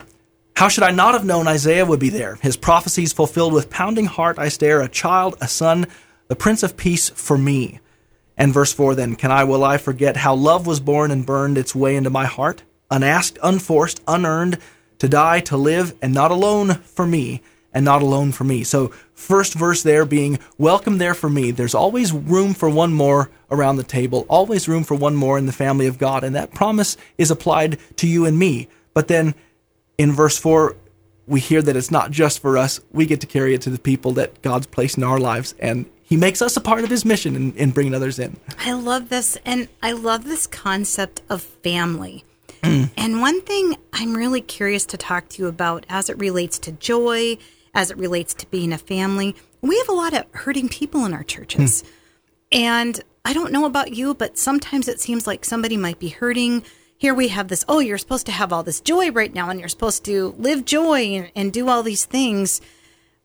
How 0.56 0.70
should 0.70 0.86
I 0.86 0.92
not 0.92 1.14
have 1.14 1.26
known 1.26 1.50
Isaiah 1.50 1.86
would 1.86 2.00
be 2.00 2.08
there? 2.08 2.36
His 2.36 2.56
prophecies 2.56 3.12
fulfilled 3.12 3.52
with 3.52 3.70
pounding 3.70 4.06
heart 4.06 4.40
I 4.40 4.48
stare, 4.48 4.80
a 4.80 4.88
child, 4.88 5.36
a 5.42 5.48
son, 5.50 5.88
the 6.30 6.38
Prince 6.38 6.64
of 6.64 6.78
Peace 6.78 7.10
for 7.10 7.38
me. 7.38 7.82
And 8.38 8.54
verse 8.54 8.74
4 8.74 8.96
then, 8.96 9.16
can 9.16 9.32
I, 9.32 9.44
will 9.44 9.64
I 9.64 9.78
forget 9.78 10.18
how 10.18 10.34
love 10.36 10.66
was 10.66 10.80
born 10.80 11.12
and 11.12 11.26
burned 11.26 11.58
its 11.58 11.76
way 11.76 11.96
into 11.96 12.10
my 12.10 12.26
heart? 12.26 12.64
Unasked, 12.90 13.38
unforced, 13.42 14.02
unearned, 14.08 14.58
to 15.00 15.08
die, 15.08 15.40
to 15.42 15.58
live, 15.58 15.96
and 16.02 16.14
not 16.14 16.32
alone 16.32 16.76
for 16.76 17.06
me, 17.06 17.42
and 17.74 17.84
not 17.86 18.02
alone 18.02 18.32
for 18.32 18.44
me. 18.44 18.64
So, 18.64 18.90
first 19.14 19.54
verse 19.54 19.84
there 19.84 20.06
being, 20.06 20.40
Welcome 20.58 20.98
there 20.98 21.14
for 21.14 21.30
me. 21.30 21.52
There's 21.52 21.76
always 21.76 22.14
room 22.14 22.54
for 22.54 22.70
one 22.70 22.94
more 22.94 23.30
around 23.50 23.78
the 23.78 23.84
table, 23.84 24.26
always 24.30 24.68
room 24.68 24.84
for 24.84 24.96
one 24.96 25.16
more 25.16 25.38
in 25.38 25.46
the 25.46 25.52
family 25.52 25.88
of 25.88 25.98
God. 25.98 26.24
And 26.24 26.36
that 26.36 26.54
promise 26.54 26.98
is 27.18 27.32
applied 27.32 27.80
to 27.98 28.08
you 28.08 28.26
and 28.26 28.38
me. 28.38 28.68
But 28.94 29.08
then 29.08 29.34
in 29.98 30.12
verse 30.12 30.38
4, 30.38 30.76
we 31.26 31.40
hear 31.40 31.62
that 31.62 31.76
it's 31.76 31.92
not 31.92 32.12
just 32.12 32.40
for 32.42 32.58
us. 32.58 32.80
We 32.92 33.06
get 33.06 33.22
to 33.22 33.28
carry 33.28 33.54
it 33.54 33.62
to 33.64 33.70
the 33.70 33.80
people 33.80 34.12
that 34.14 34.42
God's 34.42 34.68
placed 34.68 34.98
in 34.98 35.04
our 35.04 35.20
lives, 35.20 35.56
and 35.60 35.86
He 36.04 36.18
makes 36.18 36.42
us 36.42 36.56
a 36.58 36.62
part 36.62 36.84
of 36.84 36.90
His 36.90 37.06
mission 37.06 37.36
in, 37.36 37.54
in 37.54 37.72
bringing 37.72 37.96
others 37.96 38.20
in. 38.20 38.38
I 38.60 38.74
love 38.74 39.10
this, 39.10 39.38
and 39.46 39.68
I 39.82 39.94
love 39.94 40.26
this 40.26 40.48
concept 40.48 41.22
of 41.30 41.42
family. 41.42 42.26
Mm. 42.62 42.92
and 42.96 43.20
one 43.20 43.42
thing 43.42 43.76
I'm 43.92 44.14
really 44.14 44.40
curious 44.40 44.86
to 44.86 44.98
talk 44.98 45.28
to 45.30 45.42
you 45.42 45.50
about 45.50 45.86
as 45.90 46.10
it 46.10 46.18
relates 46.18 46.58
to 46.60 46.72
joy, 46.72 47.38
as 47.74 47.92
it 47.92 47.98
relates 47.98 48.34
to 48.36 48.48
being 48.48 48.72
a 48.72 48.78
family, 48.78 49.36
we 49.62 49.78
have 49.80 49.90
a 49.90 49.94
lot 49.94 50.14
of 50.14 50.26
hurting 50.32 50.70
people 50.70 51.06
in 51.06 51.14
our 51.14 51.24
churches. 51.24 51.82
Hmm. 51.82 51.88
And 52.54 53.04
I 53.26 53.34
don't 53.34 53.52
know 53.52 53.66
about 53.66 53.94
you, 53.94 54.14
but 54.14 54.38
sometimes 54.38 54.88
it 54.88 55.00
seems 55.00 55.26
like 55.26 55.46
somebody 55.46 55.78
might 55.78 56.00
be 56.00 56.10
hurting. 56.10 56.64
Here 56.98 57.14
we 57.14 57.30
have 57.30 57.48
this, 57.48 57.66
oh, 57.68 57.80
you're 57.80 57.98
supposed 57.98 58.26
to 58.28 58.32
have 58.32 58.54
all 58.54 58.64
this 58.64 58.80
joy 58.80 59.12
right 59.12 59.34
now, 59.34 59.50
and 59.50 59.60
you're 59.60 59.70
supposed 59.70 60.06
to 60.06 60.36
live 60.38 60.66
joy 60.66 61.02
and, 61.02 61.32
and 61.36 61.54
do 61.54 61.70
all 61.70 61.84
these 61.84 62.06
things. 62.06 62.62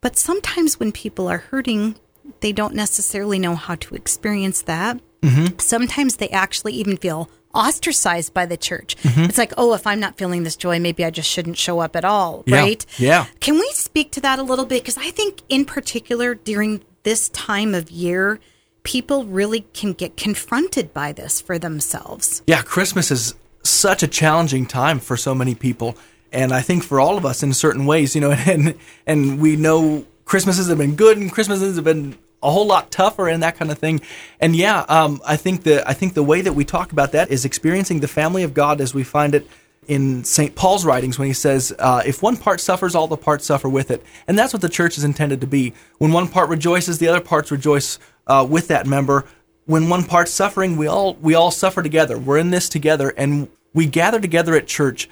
But 0.00 0.16
sometimes 0.16 0.80
when 0.80 0.92
people 0.92 1.28
are 1.28 1.38
hurting, 1.38 1.96
they 2.40 2.52
don't 2.52 2.74
necessarily 2.74 3.38
know 3.38 3.54
how 3.54 3.74
to 3.76 3.94
experience 3.94 4.62
that. 4.62 5.00
Mm-hmm. 5.22 5.58
Sometimes 5.58 6.16
they 6.16 6.28
actually 6.28 6.74
even 6.74 6.96
feel 6.96 7.28
ostracized 7.54 8.34
by 8.34 8.46
the 8.46 8.56
church. 8.56 8.96
Mm-hmm. 8.98 9.22
It's 9.22 9.38
like, 9.38 9.52
oh, 9.56 9.74
if 9.74 9.86
I'm 9.86 10.00
not 10.00 10.16
feeling 10.16 10.42
this 10.42 10.54
joy, 10.56 10.78
maybe 10.78 11.04
I 11.04 11.10
just 11.10 11.28
shouldn't 11.30 11.56
show 11.56 11.80
up 11.80 11.96
at 11.96 12.04
all, 12.04 12.44
Yeah. 12.46 12.60
right? 12.60 12.86
Yeah. 12.98 13.26
Can 13.40 13.54
we 13.54 13.68
speak 13.72 14.12
to 14.12 14.20
that 14.20 14.38
a 14.38 14.42
little 14.42 14.66
bit? 14.66 14.82
Because 14.82 14.98
I 14.98 15.10
think, 15.10 15.42
in 15.48 15.64
particular, 15.64 16.34
during 16.34 16.82
this 17.02 17.30
time 17.30 17.74
of 17.74 17.90
year, 17.90 18.38
people 18.82 19.24
really 19.24 19.62
can 19.72 19.92
get 19.92 20.16
confronted 20.16 20.94
by 20.94 21.12
this 21.12 21.40
for 21.40 21.58
themselves. 21.58 22.42
Yeah, 22.46 22.62
Christmas 22.62 23.10
is 23.10 23.34
such 23.64 24.02
a 24.02 24.08
challenging 24.08 24.66
time 24.66 24.98
for 25.00 25.16
so 25.16 25.34
many 25.34 25.54
people, 25.54 25.96
and 26.32 26.52
I 26.52 26.60
think 26.60 26.84
for 26.84 27.00
all 27.00 27.16
of 27.16 27.26
us 27.26 27.42
in 27.42 27.52
certain 27.54 27.86
ways, 27.86 28.14
you 28.14 28.20
know, 28.20 28.30
and 28.46 28.74
and 29.06 29.40
we 29.40 29.56
know 29.56 30.04
Christmases 30.28 30.68
have 30.68 30.78
been 30.78 30.94
good 30.94 31.16
and 31.16 31.32
Christmases 31.32 31.76
have 31.76 31.84
been 31.84 32.16
a 32.42 32.50
whole 32.50 32.66
lot 32.66 32.90
tougher 32.90 33.28
and 33.28 33.42
that 33.42 33.56
kind 33.56 33.70
of 33.70 33.78
thing. 33.78 34.00
And 34.40 34.54
yeah, 34.54 34.84
um, 34.88 35.20
I 35.26 35.36
think 35.36 35.62
the 35.62 35.88
I 35.88 35.94
think 35.94 36.14
the 36.14 36.22
way 36.22 36.42
that 36.42 36.52
we 36.52 36.64
talk 36.64 36.92
about 36.92 37.12
that 37.12 37.30
is 37.30 37.44
experiencing 37.44 38.00
the 38.00 38.08
family 38.08 38.42
of 38.42 38.54
God 38.54 38.80
as 38.80 38.94
we 38.94 39.02
find 39.02 39.34
it 39.34 39.48
in 39.88 40.22
St. 40.24 40.54
Paul's 40.54 40.84
writings 40.84 41.18
when 41.18 41.28
he 41.28 41.32
says, 41.32 41.74
uh, 41.78 42.02
if 42.04 42.22
one 42.22 42.36
part 42.36 42.60
suffers, 42.60 42.94
all 42.94 43.08
the 43.08 43.16
parts 43.16 43.46
suffer 43.46 43.70
with 43.70 43.90
it. 43.90 44.04
And 44.26 44.38
that's 44.38 44.52
what 44.52 44.60
the 44.60 44.68
church 44.68 44.98
is 44.98 45.04
intended 45.04 45.40
to 45.40 45.46
be. 45.46 45.72
When 45.96 46.12
one 46.12 46.28
part 46.28 46.50
rejoices, 46.50 46.98
the 46.98 47.08
other 47.08 47.22
parts 47.22 47.50
rejoice 47.50 47.98
uh, 48.26 48.46
with 48.48 48.68
that 48.68 48.86
member. 48.86 49.24
When 49.64 49.88
one 49.88 50.04
part's 50.04 50.30
suffering, 50.30 50.76
we 50.76 50.86
all 50.86 51.14
we 51.14 51.34
all 51.34 51.50
suffer 51.50 51.82
together. 51.82 52.18
We're 52.18 52.38
in 52.38 52.50
this 52.50 52.68
together, 52.68 53.14
and 53.16 53.48
we 53.72 53.86
gather 53.86 54.20
together 54.20 54.54
at 54.54 54.66
church 54.66 55.08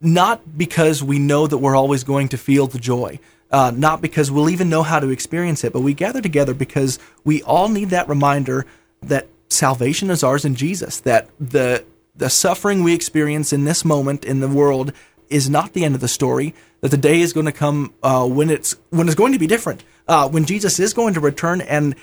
not 0.00 0.56
because 0.56 1.02
we 1.02 1.18
know 1.18 1.46
that 1.46 1.58
we're 1.58 1.76
always 1.76 2.04
going 2.04 2.28
to 2.28 2.38
feel 2.38 2.66
the 2.66 2.78
joy, 2.78 3.18
uh, 3.50 3.72
not 3.74 4.00
because 4.00 4.30
we'll 4.30 4.50
even 4.50 4.68
know 4.68 4.82
how 4.82 5.00
to 5.00 5.10
experience 5.10 5.64
it, 5.64 5.72
but 5.72 5.80
we 5.80 5.94
gather 5.94 6.20
together 6.20 6.54
because 6.54 6.98
we 7.24 7.42
all 7.42 7.68
need 7.68 7.90
that 7.90 8.08
reminder 8.08 8.66
that 9.02 9.26
salvation 9.48 10.10
is 10.10 10.22
ours 10.22 10.44
in 10.44 10.54
Jesus, 10.54 11.00
that 11.00 11.28
the 11.38 11.84
the 12.14 12.30
suffering 12.30 12.82
we 12.82 12.94
experience 12.94 13.52
in 13.52 13.64
this 13.64 13.84
moment 13.84 14.24
in 14.24 14.40
the 14.40 14.48
world 14.48 14.92
is 15.28 15.48
not 15.48 15.72
the 15.72 15.84
end 15.84 15.94
of 15.94 16.00
the 16.00 16.08
story. 16.08 16.54
That 16.80 16.90
the 16.90 16.96
day 16.96 17.20
is 17.20 17.32
going 17.32 17.46
to 17.46 17.52
come 17.52 17.92
uh, 18.02 18.26
when 18.26 18.50
it's 18.50 18.76
when 18.90 19.06
it's 19.06 19.14
going 19.14 19.32
to 19.32 19.38
be 19.38 19.46
different, 19.46 19.84
uh, 20.08 20.28
when 20.28 20.44
Jesus 20.44 20.78
is 20.78 20.94
going 20.94 21.14
to 21.14 21.20
return, 21.20 21.60
and 21.60 21.94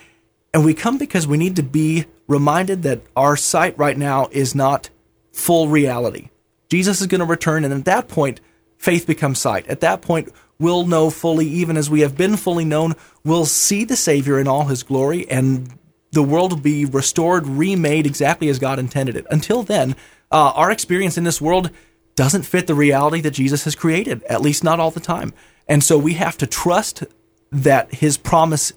and 0.53 0.65
we 0.65 0.73
come 0.73 0.97
because 0.97 1.27
we 1.27 1.37
need 1.37 1.55
to 1.55 1.63
be 1.63 2.05
reminded 2.27 2.83
that 2.83 3.01
our 3.15 3.35
sight 3.37 3.77
right 3.77 3.97
now 3.97 4.27
is 4.31 4.53
not 4.53 4.89
full 5.31 5.67
reality. 5.67 6.29
Jesus 6.69 6.99
is 7.01 7.07
going 7.07 7.19
to 7.19 7.25
return, 7.25 7.63
and 7.63 7.73
at 7.73 7.85
that 7.85 8.07
point, 8.07 8.41
faith 8.77 9.07
becomes 9.07 9.39
sight. 9.39 9.67
At 9.67 9.79
that 9.79 10.01
point, 10.01 10.31
we'll 10.59 10.85
know 10.85 11.09
fully, 11.09 11.47
even 11.47 11.77
as 11.77 11.89
we 11.89 12.01
have 12.01 12.17
been 12.17 12.37
fully 12.37 12.65
known, 12.65 12.93
we'll 13.23 13.45
see 13.45 13.83
the 13.83 13.95
Savior 13.95 14.39
in 14.39 14.47
all 14.47 14.65
his 14.65 14.83
glory, 14.83 15.29
and 15.29 15.77
the 16.11 16.23
world 16.23 16.53
will 16.53 16.59
be 16.59 16.85
restored, 16.85 17.45
remade 17.47 18.05
exactly 18.05 18.49
as 18.49 18.59
God 18.59 18.79
intended 18.79 19.15
it. 19.15 19.25
Until 19.29 19.63
then, 19.63 19.95
uh, 20.31 20.51
our 20.55 20.71
experience 20.71 21.17
in 21.17 21.23
this 21.23 21.41
world 21.41 21.69
doesn't 22.15 22.43
fit 22.43 22.67
the 22.67 22.75
reality 22.75 23.21
that 23.21 23.31
Jesus 23.31 23.63
has 23.65 23.75
created, 23.75 24.23
at 24.23 24.41
least 24.41 24.63
not 24.63 24.79
all 24.79 24.91
the 24.91 24.99
time. 24.99 25.33
And 25.67 25.83
so 25.83 25.97
we 25.97 26.13
have 26.13 26.37
to 26.37 26.47
trust 26.47 27.03
that 27.51 27.93
his 27.93 28.17
promise 28.17 28.73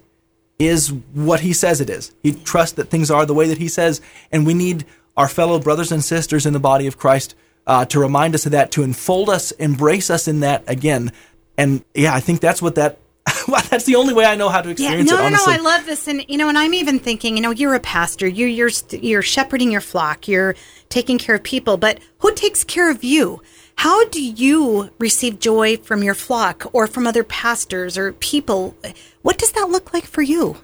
is 0.59 0.93
what 1.13 1.39
he 1.39 1.53
says 1.53 1.81
it 1.81 1.89
is. 1.89 2.13
He 2.21 2.33
trusts 2.33 2.75
that 2.75 2.89
things 2.89 3.09
are 3.09 3.25
the 3.25 3.33
way 3.33 3.47
that 3.47 3.57
he 3.57 3.67
says, 3.67 3.99
and 4.31 4.45
we 4.45 4.53
need 4.53 4.85
our 5.17 5.27
fellow 5.27 5.59
brothers 5.59 5.91
and 5.91 6.03
sisters 6.03 6.45
in 6.45 6.53
the 6.53 6.59
body 6.59 6.85
of 6.87 6.97
Christ 6.97 7.35
uh, 7.65 7.85
to 7.85 7.99
remind 7.99 8.35
us 8.35 8.45
of 8.45 8.51
that, 8.51 8.71
to 8.71 8.83
enfold 8.83 9.29
us, 9.29 9.51
embrace 9.51 10.09
us 10.09 10.27
in 10.27 10.41
that 10.41 10.63
again. 10.67 11.11
And 11.61 11.83
yeah, 11.93 12.13
I 12.13 12.19
think 12.19 12.41
that's 12.41 12.61
what 12.61 12.75
that. 12.75 12.97
well, 13.47 13.61
that's 13.69 13.85
the 13.85 13.95
only 13.95 14.15
way 14.15 14.25
I 14.25 14.35
know 14.35 14.49
how 14.49 14.61
to 14.61 14.69
Yeah, 14.69 14.73
experience 14.73 15.09
no, 15.11 15.17
it. 15.17 15.17
no, 15.17 15.21
no. 15.21 15.27
Honestly, 15.27 15.53
I 15.53 15.57
love 15.57 15.85
this, 15.85 16.07
and 16.07 16.25
you 16.27 16.37
know, 16.37 16.49
and 16.49 16.57
I'm 16.57 16.73
even 16.73 16.97
thinking, 16.97 17.37
you 17.37 17.43
know, 17.43 17.51
you're 17.51 17.75
a 17.75 17.79
pastor, 17.79 18.27
you're 18.27 18.47
you're 18.47 18.71
you're 18.89 19.21
shepherding 19.21 19.71
your 19.71 19.81
flock, 19.81 20.27
you're 20.27 20.55
taking 20.89 21.19
care 21.19 21.35
of 21.35 21.43
people, 21.43 21.77
but 21.77 21.99
who 22.19 22.33
takes 22.33 22.63
care 22.63 22.89
of 22.89 23.03
you? 23.03 23.41
How 23.75 24.05
do 24.05 24.21
you 24.23 24.89
receive 24.99 25.39
joy 25.39 25.77
from 25.77 26.03
your 26.03 26.13
flock 26.15 26.65
or 26.73 26.87
from 26.87 27.07
other 27.07 27.23
pastors 27.23 27.97
or 27.97 28.13
people? 28.13 28.75
What 29.21 29.37
does 29.37 29.51
that 29.53 29.69
look 29.69 29.93
like 29.93 30.05
for 30.05 30.21
you? 30.21 30.57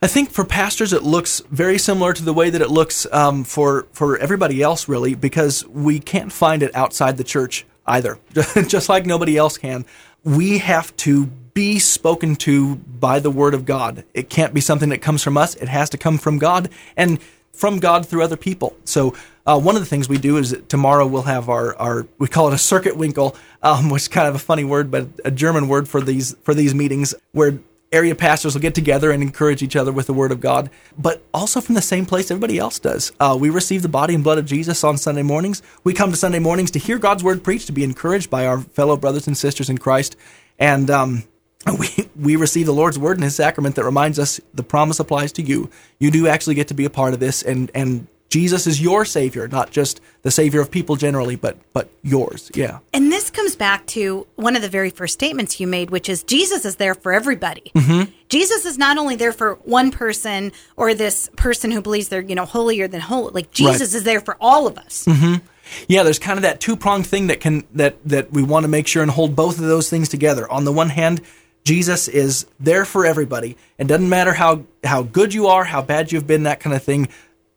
I 0.00 0.08
think 0.08 0.32
for 0.32 0.44
pastors, 0.44 0.92
it 0.92 1.04
looks 1.04 1.40
very 1.50 1.78
similar 1.78 2.12
to 2.12 2.24
the 2.24 2.34
way 2.34 2.50
that 2.50 2.60
it 2.60 2.70
looks 2.70 3.06
um, 3.12 3.44
for 3.44 3.86
for 3.92 4.18
everybody 4.18 4.60
else, 4.60 4.88
really, 4.88 5.14
because 5.14 5.64
we 5.68 6.00
can't 6.00 6.32
find 6.32 6.64
it 6.64 6.74
outside 6.74 7.16
the 7.16 7.24
church 7.24 7.64
either. 7.86 8.18
Just 8.66 8.88
like 8.88 9.06
nobody 9.06 9.36
else 9.36 9.58
can, 9.58 9.84
we 10.24 10.58
have 10.58 10.94
to 10.98 11.26
be 11.54 11.78
spoken 11.78 12.36
to 12.36 12.76
by 12.76 13.18
the 13.18 13.30
Word 13.30 13.54
of 13.54 13.64
God. 13.64 14.04
It 14.14 14.30
can't 14.30 14.54
be 14.54 14.60
something 14.60 14.88
that 14.88 14.98
comes 14.98 15.22
from 15.22 15.36
us. 15.36 15.54
It 15.56 15.68
has 15.68 15.90
to 15.90 15.98
come 15.98 16.18
from 16.18 16.38
God 16.38 16.70
and 16.96 17.20
from 17.52 17.78
God 17.78 18.06
through 18.06 18.22
other 18.22 18.36
people. 18.36 18.76
So. 18.84 19.14
Uh, 19.44 19.58
one 19.58 19.74
of 19.74 19.82
the 19.82 19.86
things 19.86 20.08
we 20.08 20.18
do 20.18 20.36
is 20.36 20.56
tomorrow 20.68 21.04
we'll 21.04 21.22
have 21.22 21.48
our, 21.48 21.74
our 21.74 22.06
we 22.16 22.28
call 22.28 22.46
it 22.46 22.54
a 22.54 22.58
circuit 22.58 22.94
Winkel, 22.94 23.34
um, 23.60 23.90
which 23.90 24.02
is 24.02 24.08
kind 24.08 24.28
of 24.28 24.36
a 24.36 24.38
funny 24.38 24.62
word, 24.62 24.88
but 24.88 25.08
a 25.24 25.32
German 25.32 25.66
word 25.66 25.88
for 25.88 26.00
these 26.00 26.36
for 26.44 26.54
these 26.54 26.76
meetings 26.76 27.12
where 27.32 27.58
area 27.92 28.14
pastors 28.14 28.54
will 28.54 28.62
get 28.62 28.74
together 28.74 29.10
and 29.10 29.22
encourage 29.22 29.62
each 29.62 29.76
other 29.76 29.92
with 29.92 30.06
the 30.06 30.14
Word 30.14 30.32
of 30.32 30.40
God, 30.40 30.70
but 30.98 31.22
also 31.32 31.60
from 31.60 31.74
the 31.74 31.82
same 31.82 32.06
place 32.06 32.30
everybody 32.30 32.58
else 32.58 32.78
does. 32.78 33.12
Uh, 33.20 33.36
we 33.38 33.50
receive 33.50 33.82
the 33.82 33.88
body 33.88 34.14
and 34.14 34.24
blood 34.24 34.38
of 34.38 34.46
Jesus 34.46 34.82
on 34.82 34.96
Sunday 34.98 35.22
mornings. 35.22 35.62
We 35.84 35.92
come 35.92 36.10
to 36.10 36.16
Sunday 36.16 36.38
mornings 36.38 36.70
to 36.72 36.78
hear 36.78 36.98
God's 36.98 37.22
Word 37.22 37.44
preached, 37.44 37.66
to 37.66 37.72
be 37.72 37.84
encouraged 37.84 38.30
by 38.30 38.46
our 38.46 38.60
fellow 38.60 38.96
brothers 38.96 39.26
and 39.26 39.36
sisters 39.36 39.68
in 39.68 39.78
Christ, 39.78 40.16
and 40.58 40.90
um, 40.90 41.24
we 41.78 41.88
we 42.16 42.36
receive 42.36 42.66
the 42.66 42.72
Lord's 42.72 42.98
Word 42.98 43.16
and 43.16 43.24
His 43.24 43.36
sacrament 43.36 43.76
that 43.76 43.84
reminds 43.84 44.18
us 44.18 44.40
the 44.54 44.62
promise 44.62 44.98
applies 44.98 45.32
to 45.32 45.42
you. 45.42 45.70
You 45.98 46.10
do 46.10 46.26
actually 46.26 46.54
get 46.54 46.68
to 46.68 46.74
be 46.74 46.84
a 46.84 46.90
part 46.90 47.14
of 47.14 47.20
this, 47.20 47.42
and 47.42 47.70
and 47.74 48.06
Jesus 48.32 48.66
is 48.66 48.80
your 48.80 49.04
Savior, 49.04 49.46
not 49.46 49.70
just 49.70 50.00
the 50.22 50.30
Savior 50.30 50.62
of 50.62 50.70
people 50.70 50.96
generally, 50.96 51.36
but 51.36 51.58
but 51.74 51.90
yours. 52.00 52.50
Yeah. 52.54 52.78
And 52.94 53.12
this 53.12 53.28
comes 53.28 53.56
back 53.56 53.84
to 53.88 54.26
one 54.36 54.56
of 54.56 54.62
the 54.62 54.70
very 54.70 54.88
first 54.88 55.12
statements 55.12 55.60
you 55.60 55.66
made, 55.66 55.90
which 55.90 56.08
is 56.08 56.22
Jesus 56.22 56.64
is 56.64 56.76
there 56.76 56.94
for 56.94 57.12
everybody. 57.12 57.70
Mm-hmm. 57.74 58.10
Jesus 58.30 58.64
is 58.64 58.78
not 58.78 58.96
only 58.96 59.16
there 59.16 59.32
for 59.32 59.56
one 59.64 59.90
person 59.90 60.52
or 60.78 60.94
this 60.94 61.28
person 61.36 61.70
who 61.70 61.82
believes 61.82 62.08
they're, 62.08 62.22
you 62.22 62.34
know, 62.34 62.46
holier 62.46 62.88
than 62.88 63.02
holy. 63.02 63.32
Like 63.32 63.50
Jesus 63.50 63.92
is 63.92 64.04
there 64.04 64.20
for 64.20 64.38
all 64.40 64.66
of 64.66 64.78
us. 64.78 65.04
Mm-hmm. 65.04 65.44
Yeah, 65.86 66.02
there's 66.02 66.18
kind 66.18 66.38
of 66.38 66.42
that 66.42 66.58
two 66.58 66.74
pronged 66.74 67.06
thing 67.06 67.26
that 67.26 67.40
can 67.40 67.64
that 67.74 68.02
that 68.06 68.32
we 68.32 68.42
want 68.42 68.64
to 68.64 68.68
make 68.68 68.86
sure 68.86 69.02
and 69.02 69.10
hold 69.10 69.36
both 69.36 69.58
of 69.58 69.66
those 69.66 69.90
things 69.90 70.08
together. 70.08 70.50
On 70.50 70.64
the 70.64 70.72
one 70.72 70.88
hand, 70.88 71.20
Jesus 71.64 72.08
is 72.08 72.46
there 72.58 72.86
for 72.86 73.04
everybody. 73.04 73.58
It 73.76 73.88
doesn't 73.88 74.08
matter 74.08 74.32
how 74.32 74.64
how 74.82 75.02
good 75.02 75.34
you 75.34 75.48
are, 75.48 75.64
how 75.64 75.82
bad 75.82 76.12
you've 76.12 76.26
been, 76.26 76.44
that 76.44 76.60
kind 76.60 76.74
of 76.74 76.82
thing. 76.82 77.08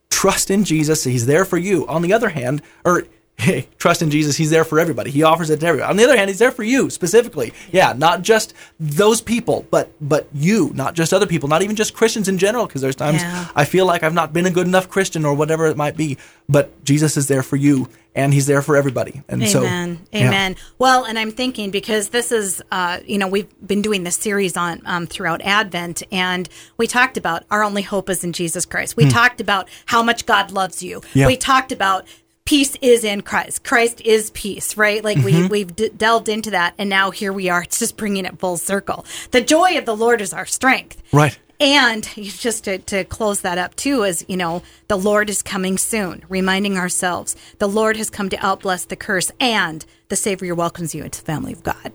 Trust 0.09 0.49
in 0.49 0.63
Jesus; 0.63 1.03
He's 1.03 1.25
there 1.25 1.45
for 1.45 1.57
you. 1.57 1.85
On 1.87 2.01
the 2.01 2.13
other 2.13 2.29
hand, 2.29 2.61
or 2.83 3.03
hey, 3.37 3.67
trust 3.77 4.01
in 4.01 4.09
Jesus; 4.09 4.37
He's 4.37 4.49
there 4.49 4.63
for 4.63 4.79
everybody. 4.79 5.11
He 5.11 5.23
offers 5.23 5.49
it 5.49 5.59
to 5.59 5.65
everybody. 5.65 5.89
On 5.89 5.97
the 5.97 6.03
other 6.03 6.17
hand, 6.17 6.29
He's 6.29 6.39
there 6.39 6.51
for 6.51 6.63
you 6.63 6.89
specifically. 6.89 7.53
Yeah, 7.71 7.93
not 7.95 8.21
just 8.21 8.53
those 8.79 9.21
people, 9.21 9.65
but 9.71 9.91
but 10.01 10.27
you, 10.33 10.71
not 10.73 10.93
just 10.95 11.13
other 11.13 11.27
people, 11.27 11.49
not 11.49 11.61
even 11.61 11.75
just 11.75 11.93
Christians 11.93 12.27
in 12.27 12.37
general. 12.37 12.65
Because 12.65 12.81
there's 12.81 12.95
times 12.95 13.21
Yeah. 13.21 13.47
I 13.55 13.65
feel 13.65 13.85
like 13.85 14.03
I've 14.03 14.13
not 14.13 14.33
been 14.33 14.45
a 14.45 14.51
good 14.51 14.67
enough 14.67 14.89
Christian 14.89 15.25
or 15.25 15.33
whatever 15.33 15.67
it 15.67 15.77
might 15.77 15.97
be. 15.97 16.17
But 16.47 16.83
Jesus 16.85 17.17
is 17.17 17.27
there 17.27 17.41
for 17.43 17.55
you, 17.55 17.89
and 18.13 18.33
He's 18.33 18.45
there 18.45 18.61
for 18.61 18.77
everybody. 18.77 19.23
And 19.27 19.47
so, 19.47 19.61
Amen. 19.61 19.99
yeah. 20.11 20.27
Amen. 20.27 20.55
Well, 20.77 21.03
and 21.05 21.17
I'm 21.17 21.31
thinking 21.31 21.71
because 21.71 22.09
this 22.09 22.31
is, 22.31 22.61
uh, 22.71 22.99
you 23.05 23.17
know, 23.17 23.27
we've 23.27 23.47
been 23.65 23.81
doing 23.81 24.03
this 24.03 24.15
series 24.15 24.55
on 24.55 24.81
um, 24.85 25.07
throughout 25.07 25.41
Advent, 25.41 26.03
and 26.11 26.47
we 26.77 26.85
talked 26.87 27.17
about 27.17 27.43
our 27.49 27.63
only 27.63 27.81
hope 27.81 28.09
is 28.09 28.23
in 28.23 28.31
Jesus 28.31 28.65
Christ. 28.65 28.95
We 28.95 29.09
talked 29.09 29.41
about 29.41 29.67
how 29.87 30.03
much 30.03 30.25
God 30.25 30.51
loves 30.51 30.83
you. 30.83 31.01
Hmm. 31.13 31.19
Yeah. 31.19 31.27
We 31.27 31.35
talked 31.37 31.71
about 31.71 32.05
peace 32.45 32.75
is 32.81 33.03
in 33.03 33.21
Christ. 33.21 33.63
Christ 33.63 34.01
is 34.01 34.29
peace, 34.31 34.77
right? 34.77 35.03
Like 35.03 35.17
Mm-hmm. 35.17 35.25
we 35.43 35.47
we've 35.47 35.75
d- 35.75 35.89
delved 35.89 36.29
into 36.29 36.51
that, 36.51 36.73
and 36.77 36.89
now 36.89 37.09
here 37.11 37.33
we 37.33 37.49
are. 37.49 37.63
It's 37.63 37.79
just 37.79 37.97
bringing 37.97 38.25
it 38.25 38.37
full 38.39 38.57
circle. 38.57 39.05
The 39.31 39.41
joy 39.41 39.77
of 39.77 39.85
the 39.85 39.95
Lord 39.95 40.21
is 40.21 40.31
our 40.33 40.45
strength. 40.45 41.01
Right. 41.11 41.37
And 41.59 42.03
just 42.15 42.65
to, 42.65 42.77
to 42.79 43.03
close 43.05 43.41
that 43.41 43.57
up 43.57 43.75
too 43.75 44.03
is, 44.03 44.25
you 44.27 44.37
know, 44.37 44.61
the 44.89 44.97
Lord 44.97 45.29
is 45.29 45.41
coming 45.41 45.77
soon, 45.77 46.23
reminding 46.29 46.77
ourselves 46.77 47.35
the 47.59 47.67
Lord 47.67 47.97
has 47.97 48.09
come 48.09 48.29
to 48.29 48.37
outbless 48.37 48.87
the 48.87 48.95
curse 48.97 49.31
and 49.39 49.85
the 50.09 50.15
Savior 50.15 50.53
welcomes 50.53 50.93
you 50.93 51.03
into 51.03 51.19
the 51.21 51.25
family 51.25 51.53
of 51.53 51.63
God. 51.63 51.91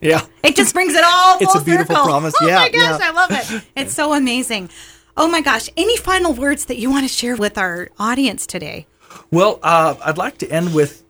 Yeah. 0.00 0.26
It 0.42 0.56
just 0.56 0.74
brings 0.74 0.94
it 0.94 1.04
all. 1.04 1.36
It's 1.40 1.54
a 1.54 1.60
beautiful 1.62 1.94
circle. 1.94 2.10
promise. 2.10 2.34
Oh 2.40 2.46
Yeah, 2.46 2.56
my 2.60 2.68
gosh, 2.70 2.98
yeah. 3.00 3.06
I 3.08 3.10
love 3.12 3.30
it. 3.32 3.64
It's 3.76 3.94
so 3.94 4.14
amazing. 4.14 4.70
Oh 5.14 5.28
my 5.28 5.42
gosh! 5.42 5.68
Any 5.76 5.98
final 5.98 6.32
words 6.32 6.64
that 6.64 6.78
you 6.78 6.88
want 6.90 7.04
to 7.04 7.08
share 7.08 7.36
with 7.36 7.58
our 7.58 7.90
audience 7.98 8.46
today? 8.46 8.86
Well, 9.30 9.58
uh, 9.62 9.94
I'd 10.04 10.18
like 10.18 10.38
to 10.38 10.50
end 10.50 10.74
with 10.74 11.02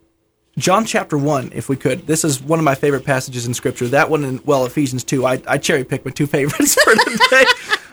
John 0.58 0.84
chapter 0.84 1.16
1, 1.16 1.52
if 1.54 1.68
we 1.68 1.76
could. 1.76 2.06
This 2.06 2.24
is 2.24 2.42
one 2.42 2.58
of 2.58 2.64
my 2.64 2.74
favorite 2.74 3.04
passages 3.04 3.46
in 3.46 3.54
Scripture. 3.54 3.88
That 3.88 4.10
one 4.10 4.24
and, 4.24 4.46
well, 4.46 4.66
Ephesians 4.66 5.02
2. 5.04 5.24
I, 5.24 5.42
I 5.46 5.58
cherry 5.58 5.84
picked 5.84 6.04
my 6.04 6.10
two 6.10 6.26
favorites 6.28 6.74
for 6.74 6.94
today. 6.94 7.44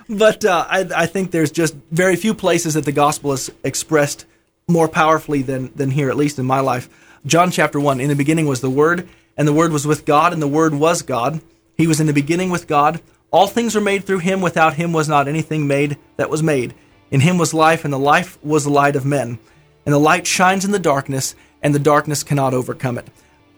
but 0.09 0.43
uh, 0.43 0.65
I, 0.69 0.89
I 0.95 1.05
think 1.05 1.31
there's 1.31 1.51
just 1.51 1.75
very 1.91 2.15
few 2.15 2.33
places 2.33 2.73
that 2.73 2.85
the 2.85 2.91
gospel 2.91 3.31
is 3.31 3.49
expressed 3.63 4.25
more 4.67 4.87
powerfully 4.87 5.41
than, 5.41 5.71
than 5.73 5.91
here, 5.91 6.09
at 6.09 6.17
least 6.17 6.37
in 6.37 6.45
my 6.45 6.59
life. 6.59 6.89
John 7.25 7.51
chapter 7.51 7.79
1 7.79 7.99
In 7.99 8.09
the 8.09 8.15
beginning 8.15 8.45
was 8.45 8.61
the 8.61 8.69
Word, 8.69 9.07
and 9.37 9.47
the 9.47 9.53
Word 9.53 9.71
was 9.71 9.87
with 9.87 10.05
God, 10.05 10.33
and 10.33 10.41
the 10.41 10.47
Word 10.47 10.73
was 10.73 11.01
God. 11.01 11.41
He 11.77 11.87
was 11.87 12.01
in 12.01 12.07
the 12.07 12.13
beginning 12.13 12.49
with 12.49 12.67
God. 12.67 13.01
All 13.31 13.47
things 13.47 13.73
were 13.73 13.81
made 13.81 14.03
through 14.03 14.19
him. 14.19 14.41
Without 14.41 14.73
him 14.73 14.91
was 14.91 15.07
not 15.07 15.27
anything 15.27 15.65
made 15.65 15.97
that 16.17 16.29
was 16.29 16.43
made. 16.43 16.73
In 17.09 17.21
him 17.21 17.37
was 17.37 17.53
life, 17.53 17.85
and 17.85 17.93
the 17.93 17.99
life 17.99 18.37
was 18.43 18.65
the 18.65 18.69
light 18.69 18.95
of 18.95 19.05
men. 19.05 19.39
And 19.85 19.93
the 19.93 19.99
light 19.99 20.27
shines 20.27 20.65
in 20.65 20.71
the 20.71 20.79
darkness, 20.79 21.35
and 21.61 21.73
the 21.73 21.79
darkness 21.79 22.23
cannot 22.23 22.53
overcome 22.53 22.97
it. 22.97 23.07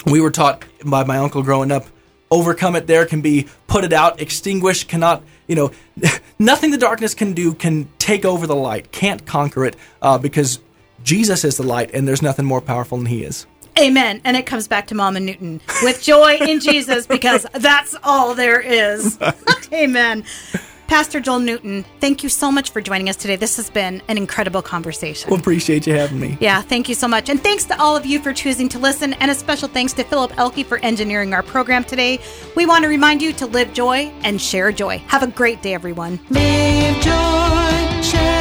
We 0.05 0.21
were 0.21 0.31
taught 0.31 0.65
by 0.83 1.03
my 1.03 1.17
uncle 1.17 1.43
growing 1.43 1.71
up 1.71 1.85
overcome 2.31 2.75
it 2.77 2.87
there 2.87 3.05
can 3.05 3.21
be 3.21 3.47
put 3.67 3.83
it 3.83 3.93
out, 3.93 4.21
extinguish, 4.21 4.85
cannot, 4.85 5.21
you 5.47 5.55
know, 5.55 5.71
nothing 6.39 6.71
the 6.71 6.77
darkness 6.77 7.13
can 7.13 7.33
do 7.33 7.53
can 7.53 7.87
take 7.99 8.25
over 8.25 8.47
the 8.47 8.55
light, 8.55 8.91
can't 8.91 9.25
conquer 9.25 9.65
it 9.65 9.75
uh, 10.01 10.17
because 10.17 10.59
Jesus 11.03 11.43
is 11.43 11.57
the 11.57 11.63
light, 11.63 11.91
and 11.93 12.07
there's 12.07 12.21
nothing 12.21 12.45
more 12.45 12.61
powerful 12.61 12.97
than 12.97 13.07
he 13.07 13.23
is. 13.23 13.45
Amen. 13.79 14.21
And 14.23 14.35
it 14.35 14.45
comes 14.45 14.67
back 14.67 14.87
to 14.87 14.95
Mama 14.95 15.19
Newton 15.19 15.61
with 15.81 16.01
joy 16.01 16.35
in 16.35 16.59
Jesus 16.59 17.07
because 17.07 17.45
that's 17.53 17.95
all 18.03 18.35
there 18.35 18.59
is. 18.59 19.17
Amen. 19.73 20.25
Pastor 20.91 21.21
Joel 21.21 21.39
Newton, 21.39 21.85
thank 22.01 22.21
you 22.21 22.27
so 22.27 22.51
much 22.51 22.71
for 22.71 22.81
joining 22.81 23.07
us 23.07 23.15
today. 23.15 23.37
This 23.37 23.55
has 23.55 23.69
been 23.69 24.01
an 24.09 24.17
incredible 24.17 24.61
conversation. 24.61 25.29
Well, 25.29 25.39
appreciate 25.39 25.87
you 25.87 25.93
having 25.93 26.19
me. 26.19 26.37
Yeah, 26.41 26.61
thank 26.61 26.89
you 26.89 26.95
so 26.95 27.07
much. 27.07 27.29
And 27.29 27.41
thanks 27.41 27.63
to 27.67 27.79
all 27.81 27.95
of 27.95 28.05
you 28.05 28.21
for 28.21 28.33
choosing 28.33 28.67
to 28.67 28.77
listen. 28.77 29.13
And 29.13 29.31
a 29.31 29.33
special 29.35 29.69
thanks 29.69 29.93
to 29.93 30.03
Philip 30.03 30.37
Elke 30.37 30.65
for 30.65 30.79
engineering 30.79 31.33
our 31.33 31.43
program 31.43 31.85
today. 31.85 32.19
We 32.57 32.65
want 32.65 32.83
to 32.83 32.89
remind 32.89 33.21
you 33.21 33.31
to 33.31 33.45
live 33.45 33.71
joy 33.71 34.11
and 34.25 34.41
share 34.41 34.73
joy. 34.73 34.97
Have 35.07 35.23
a 35.23 35.27
great 35.27 35.61
day, 35.61 35.73
everyone. 35.73 36.19
Live 36.29 37.01
joy, 37.01 38.01
share 38.01 38.40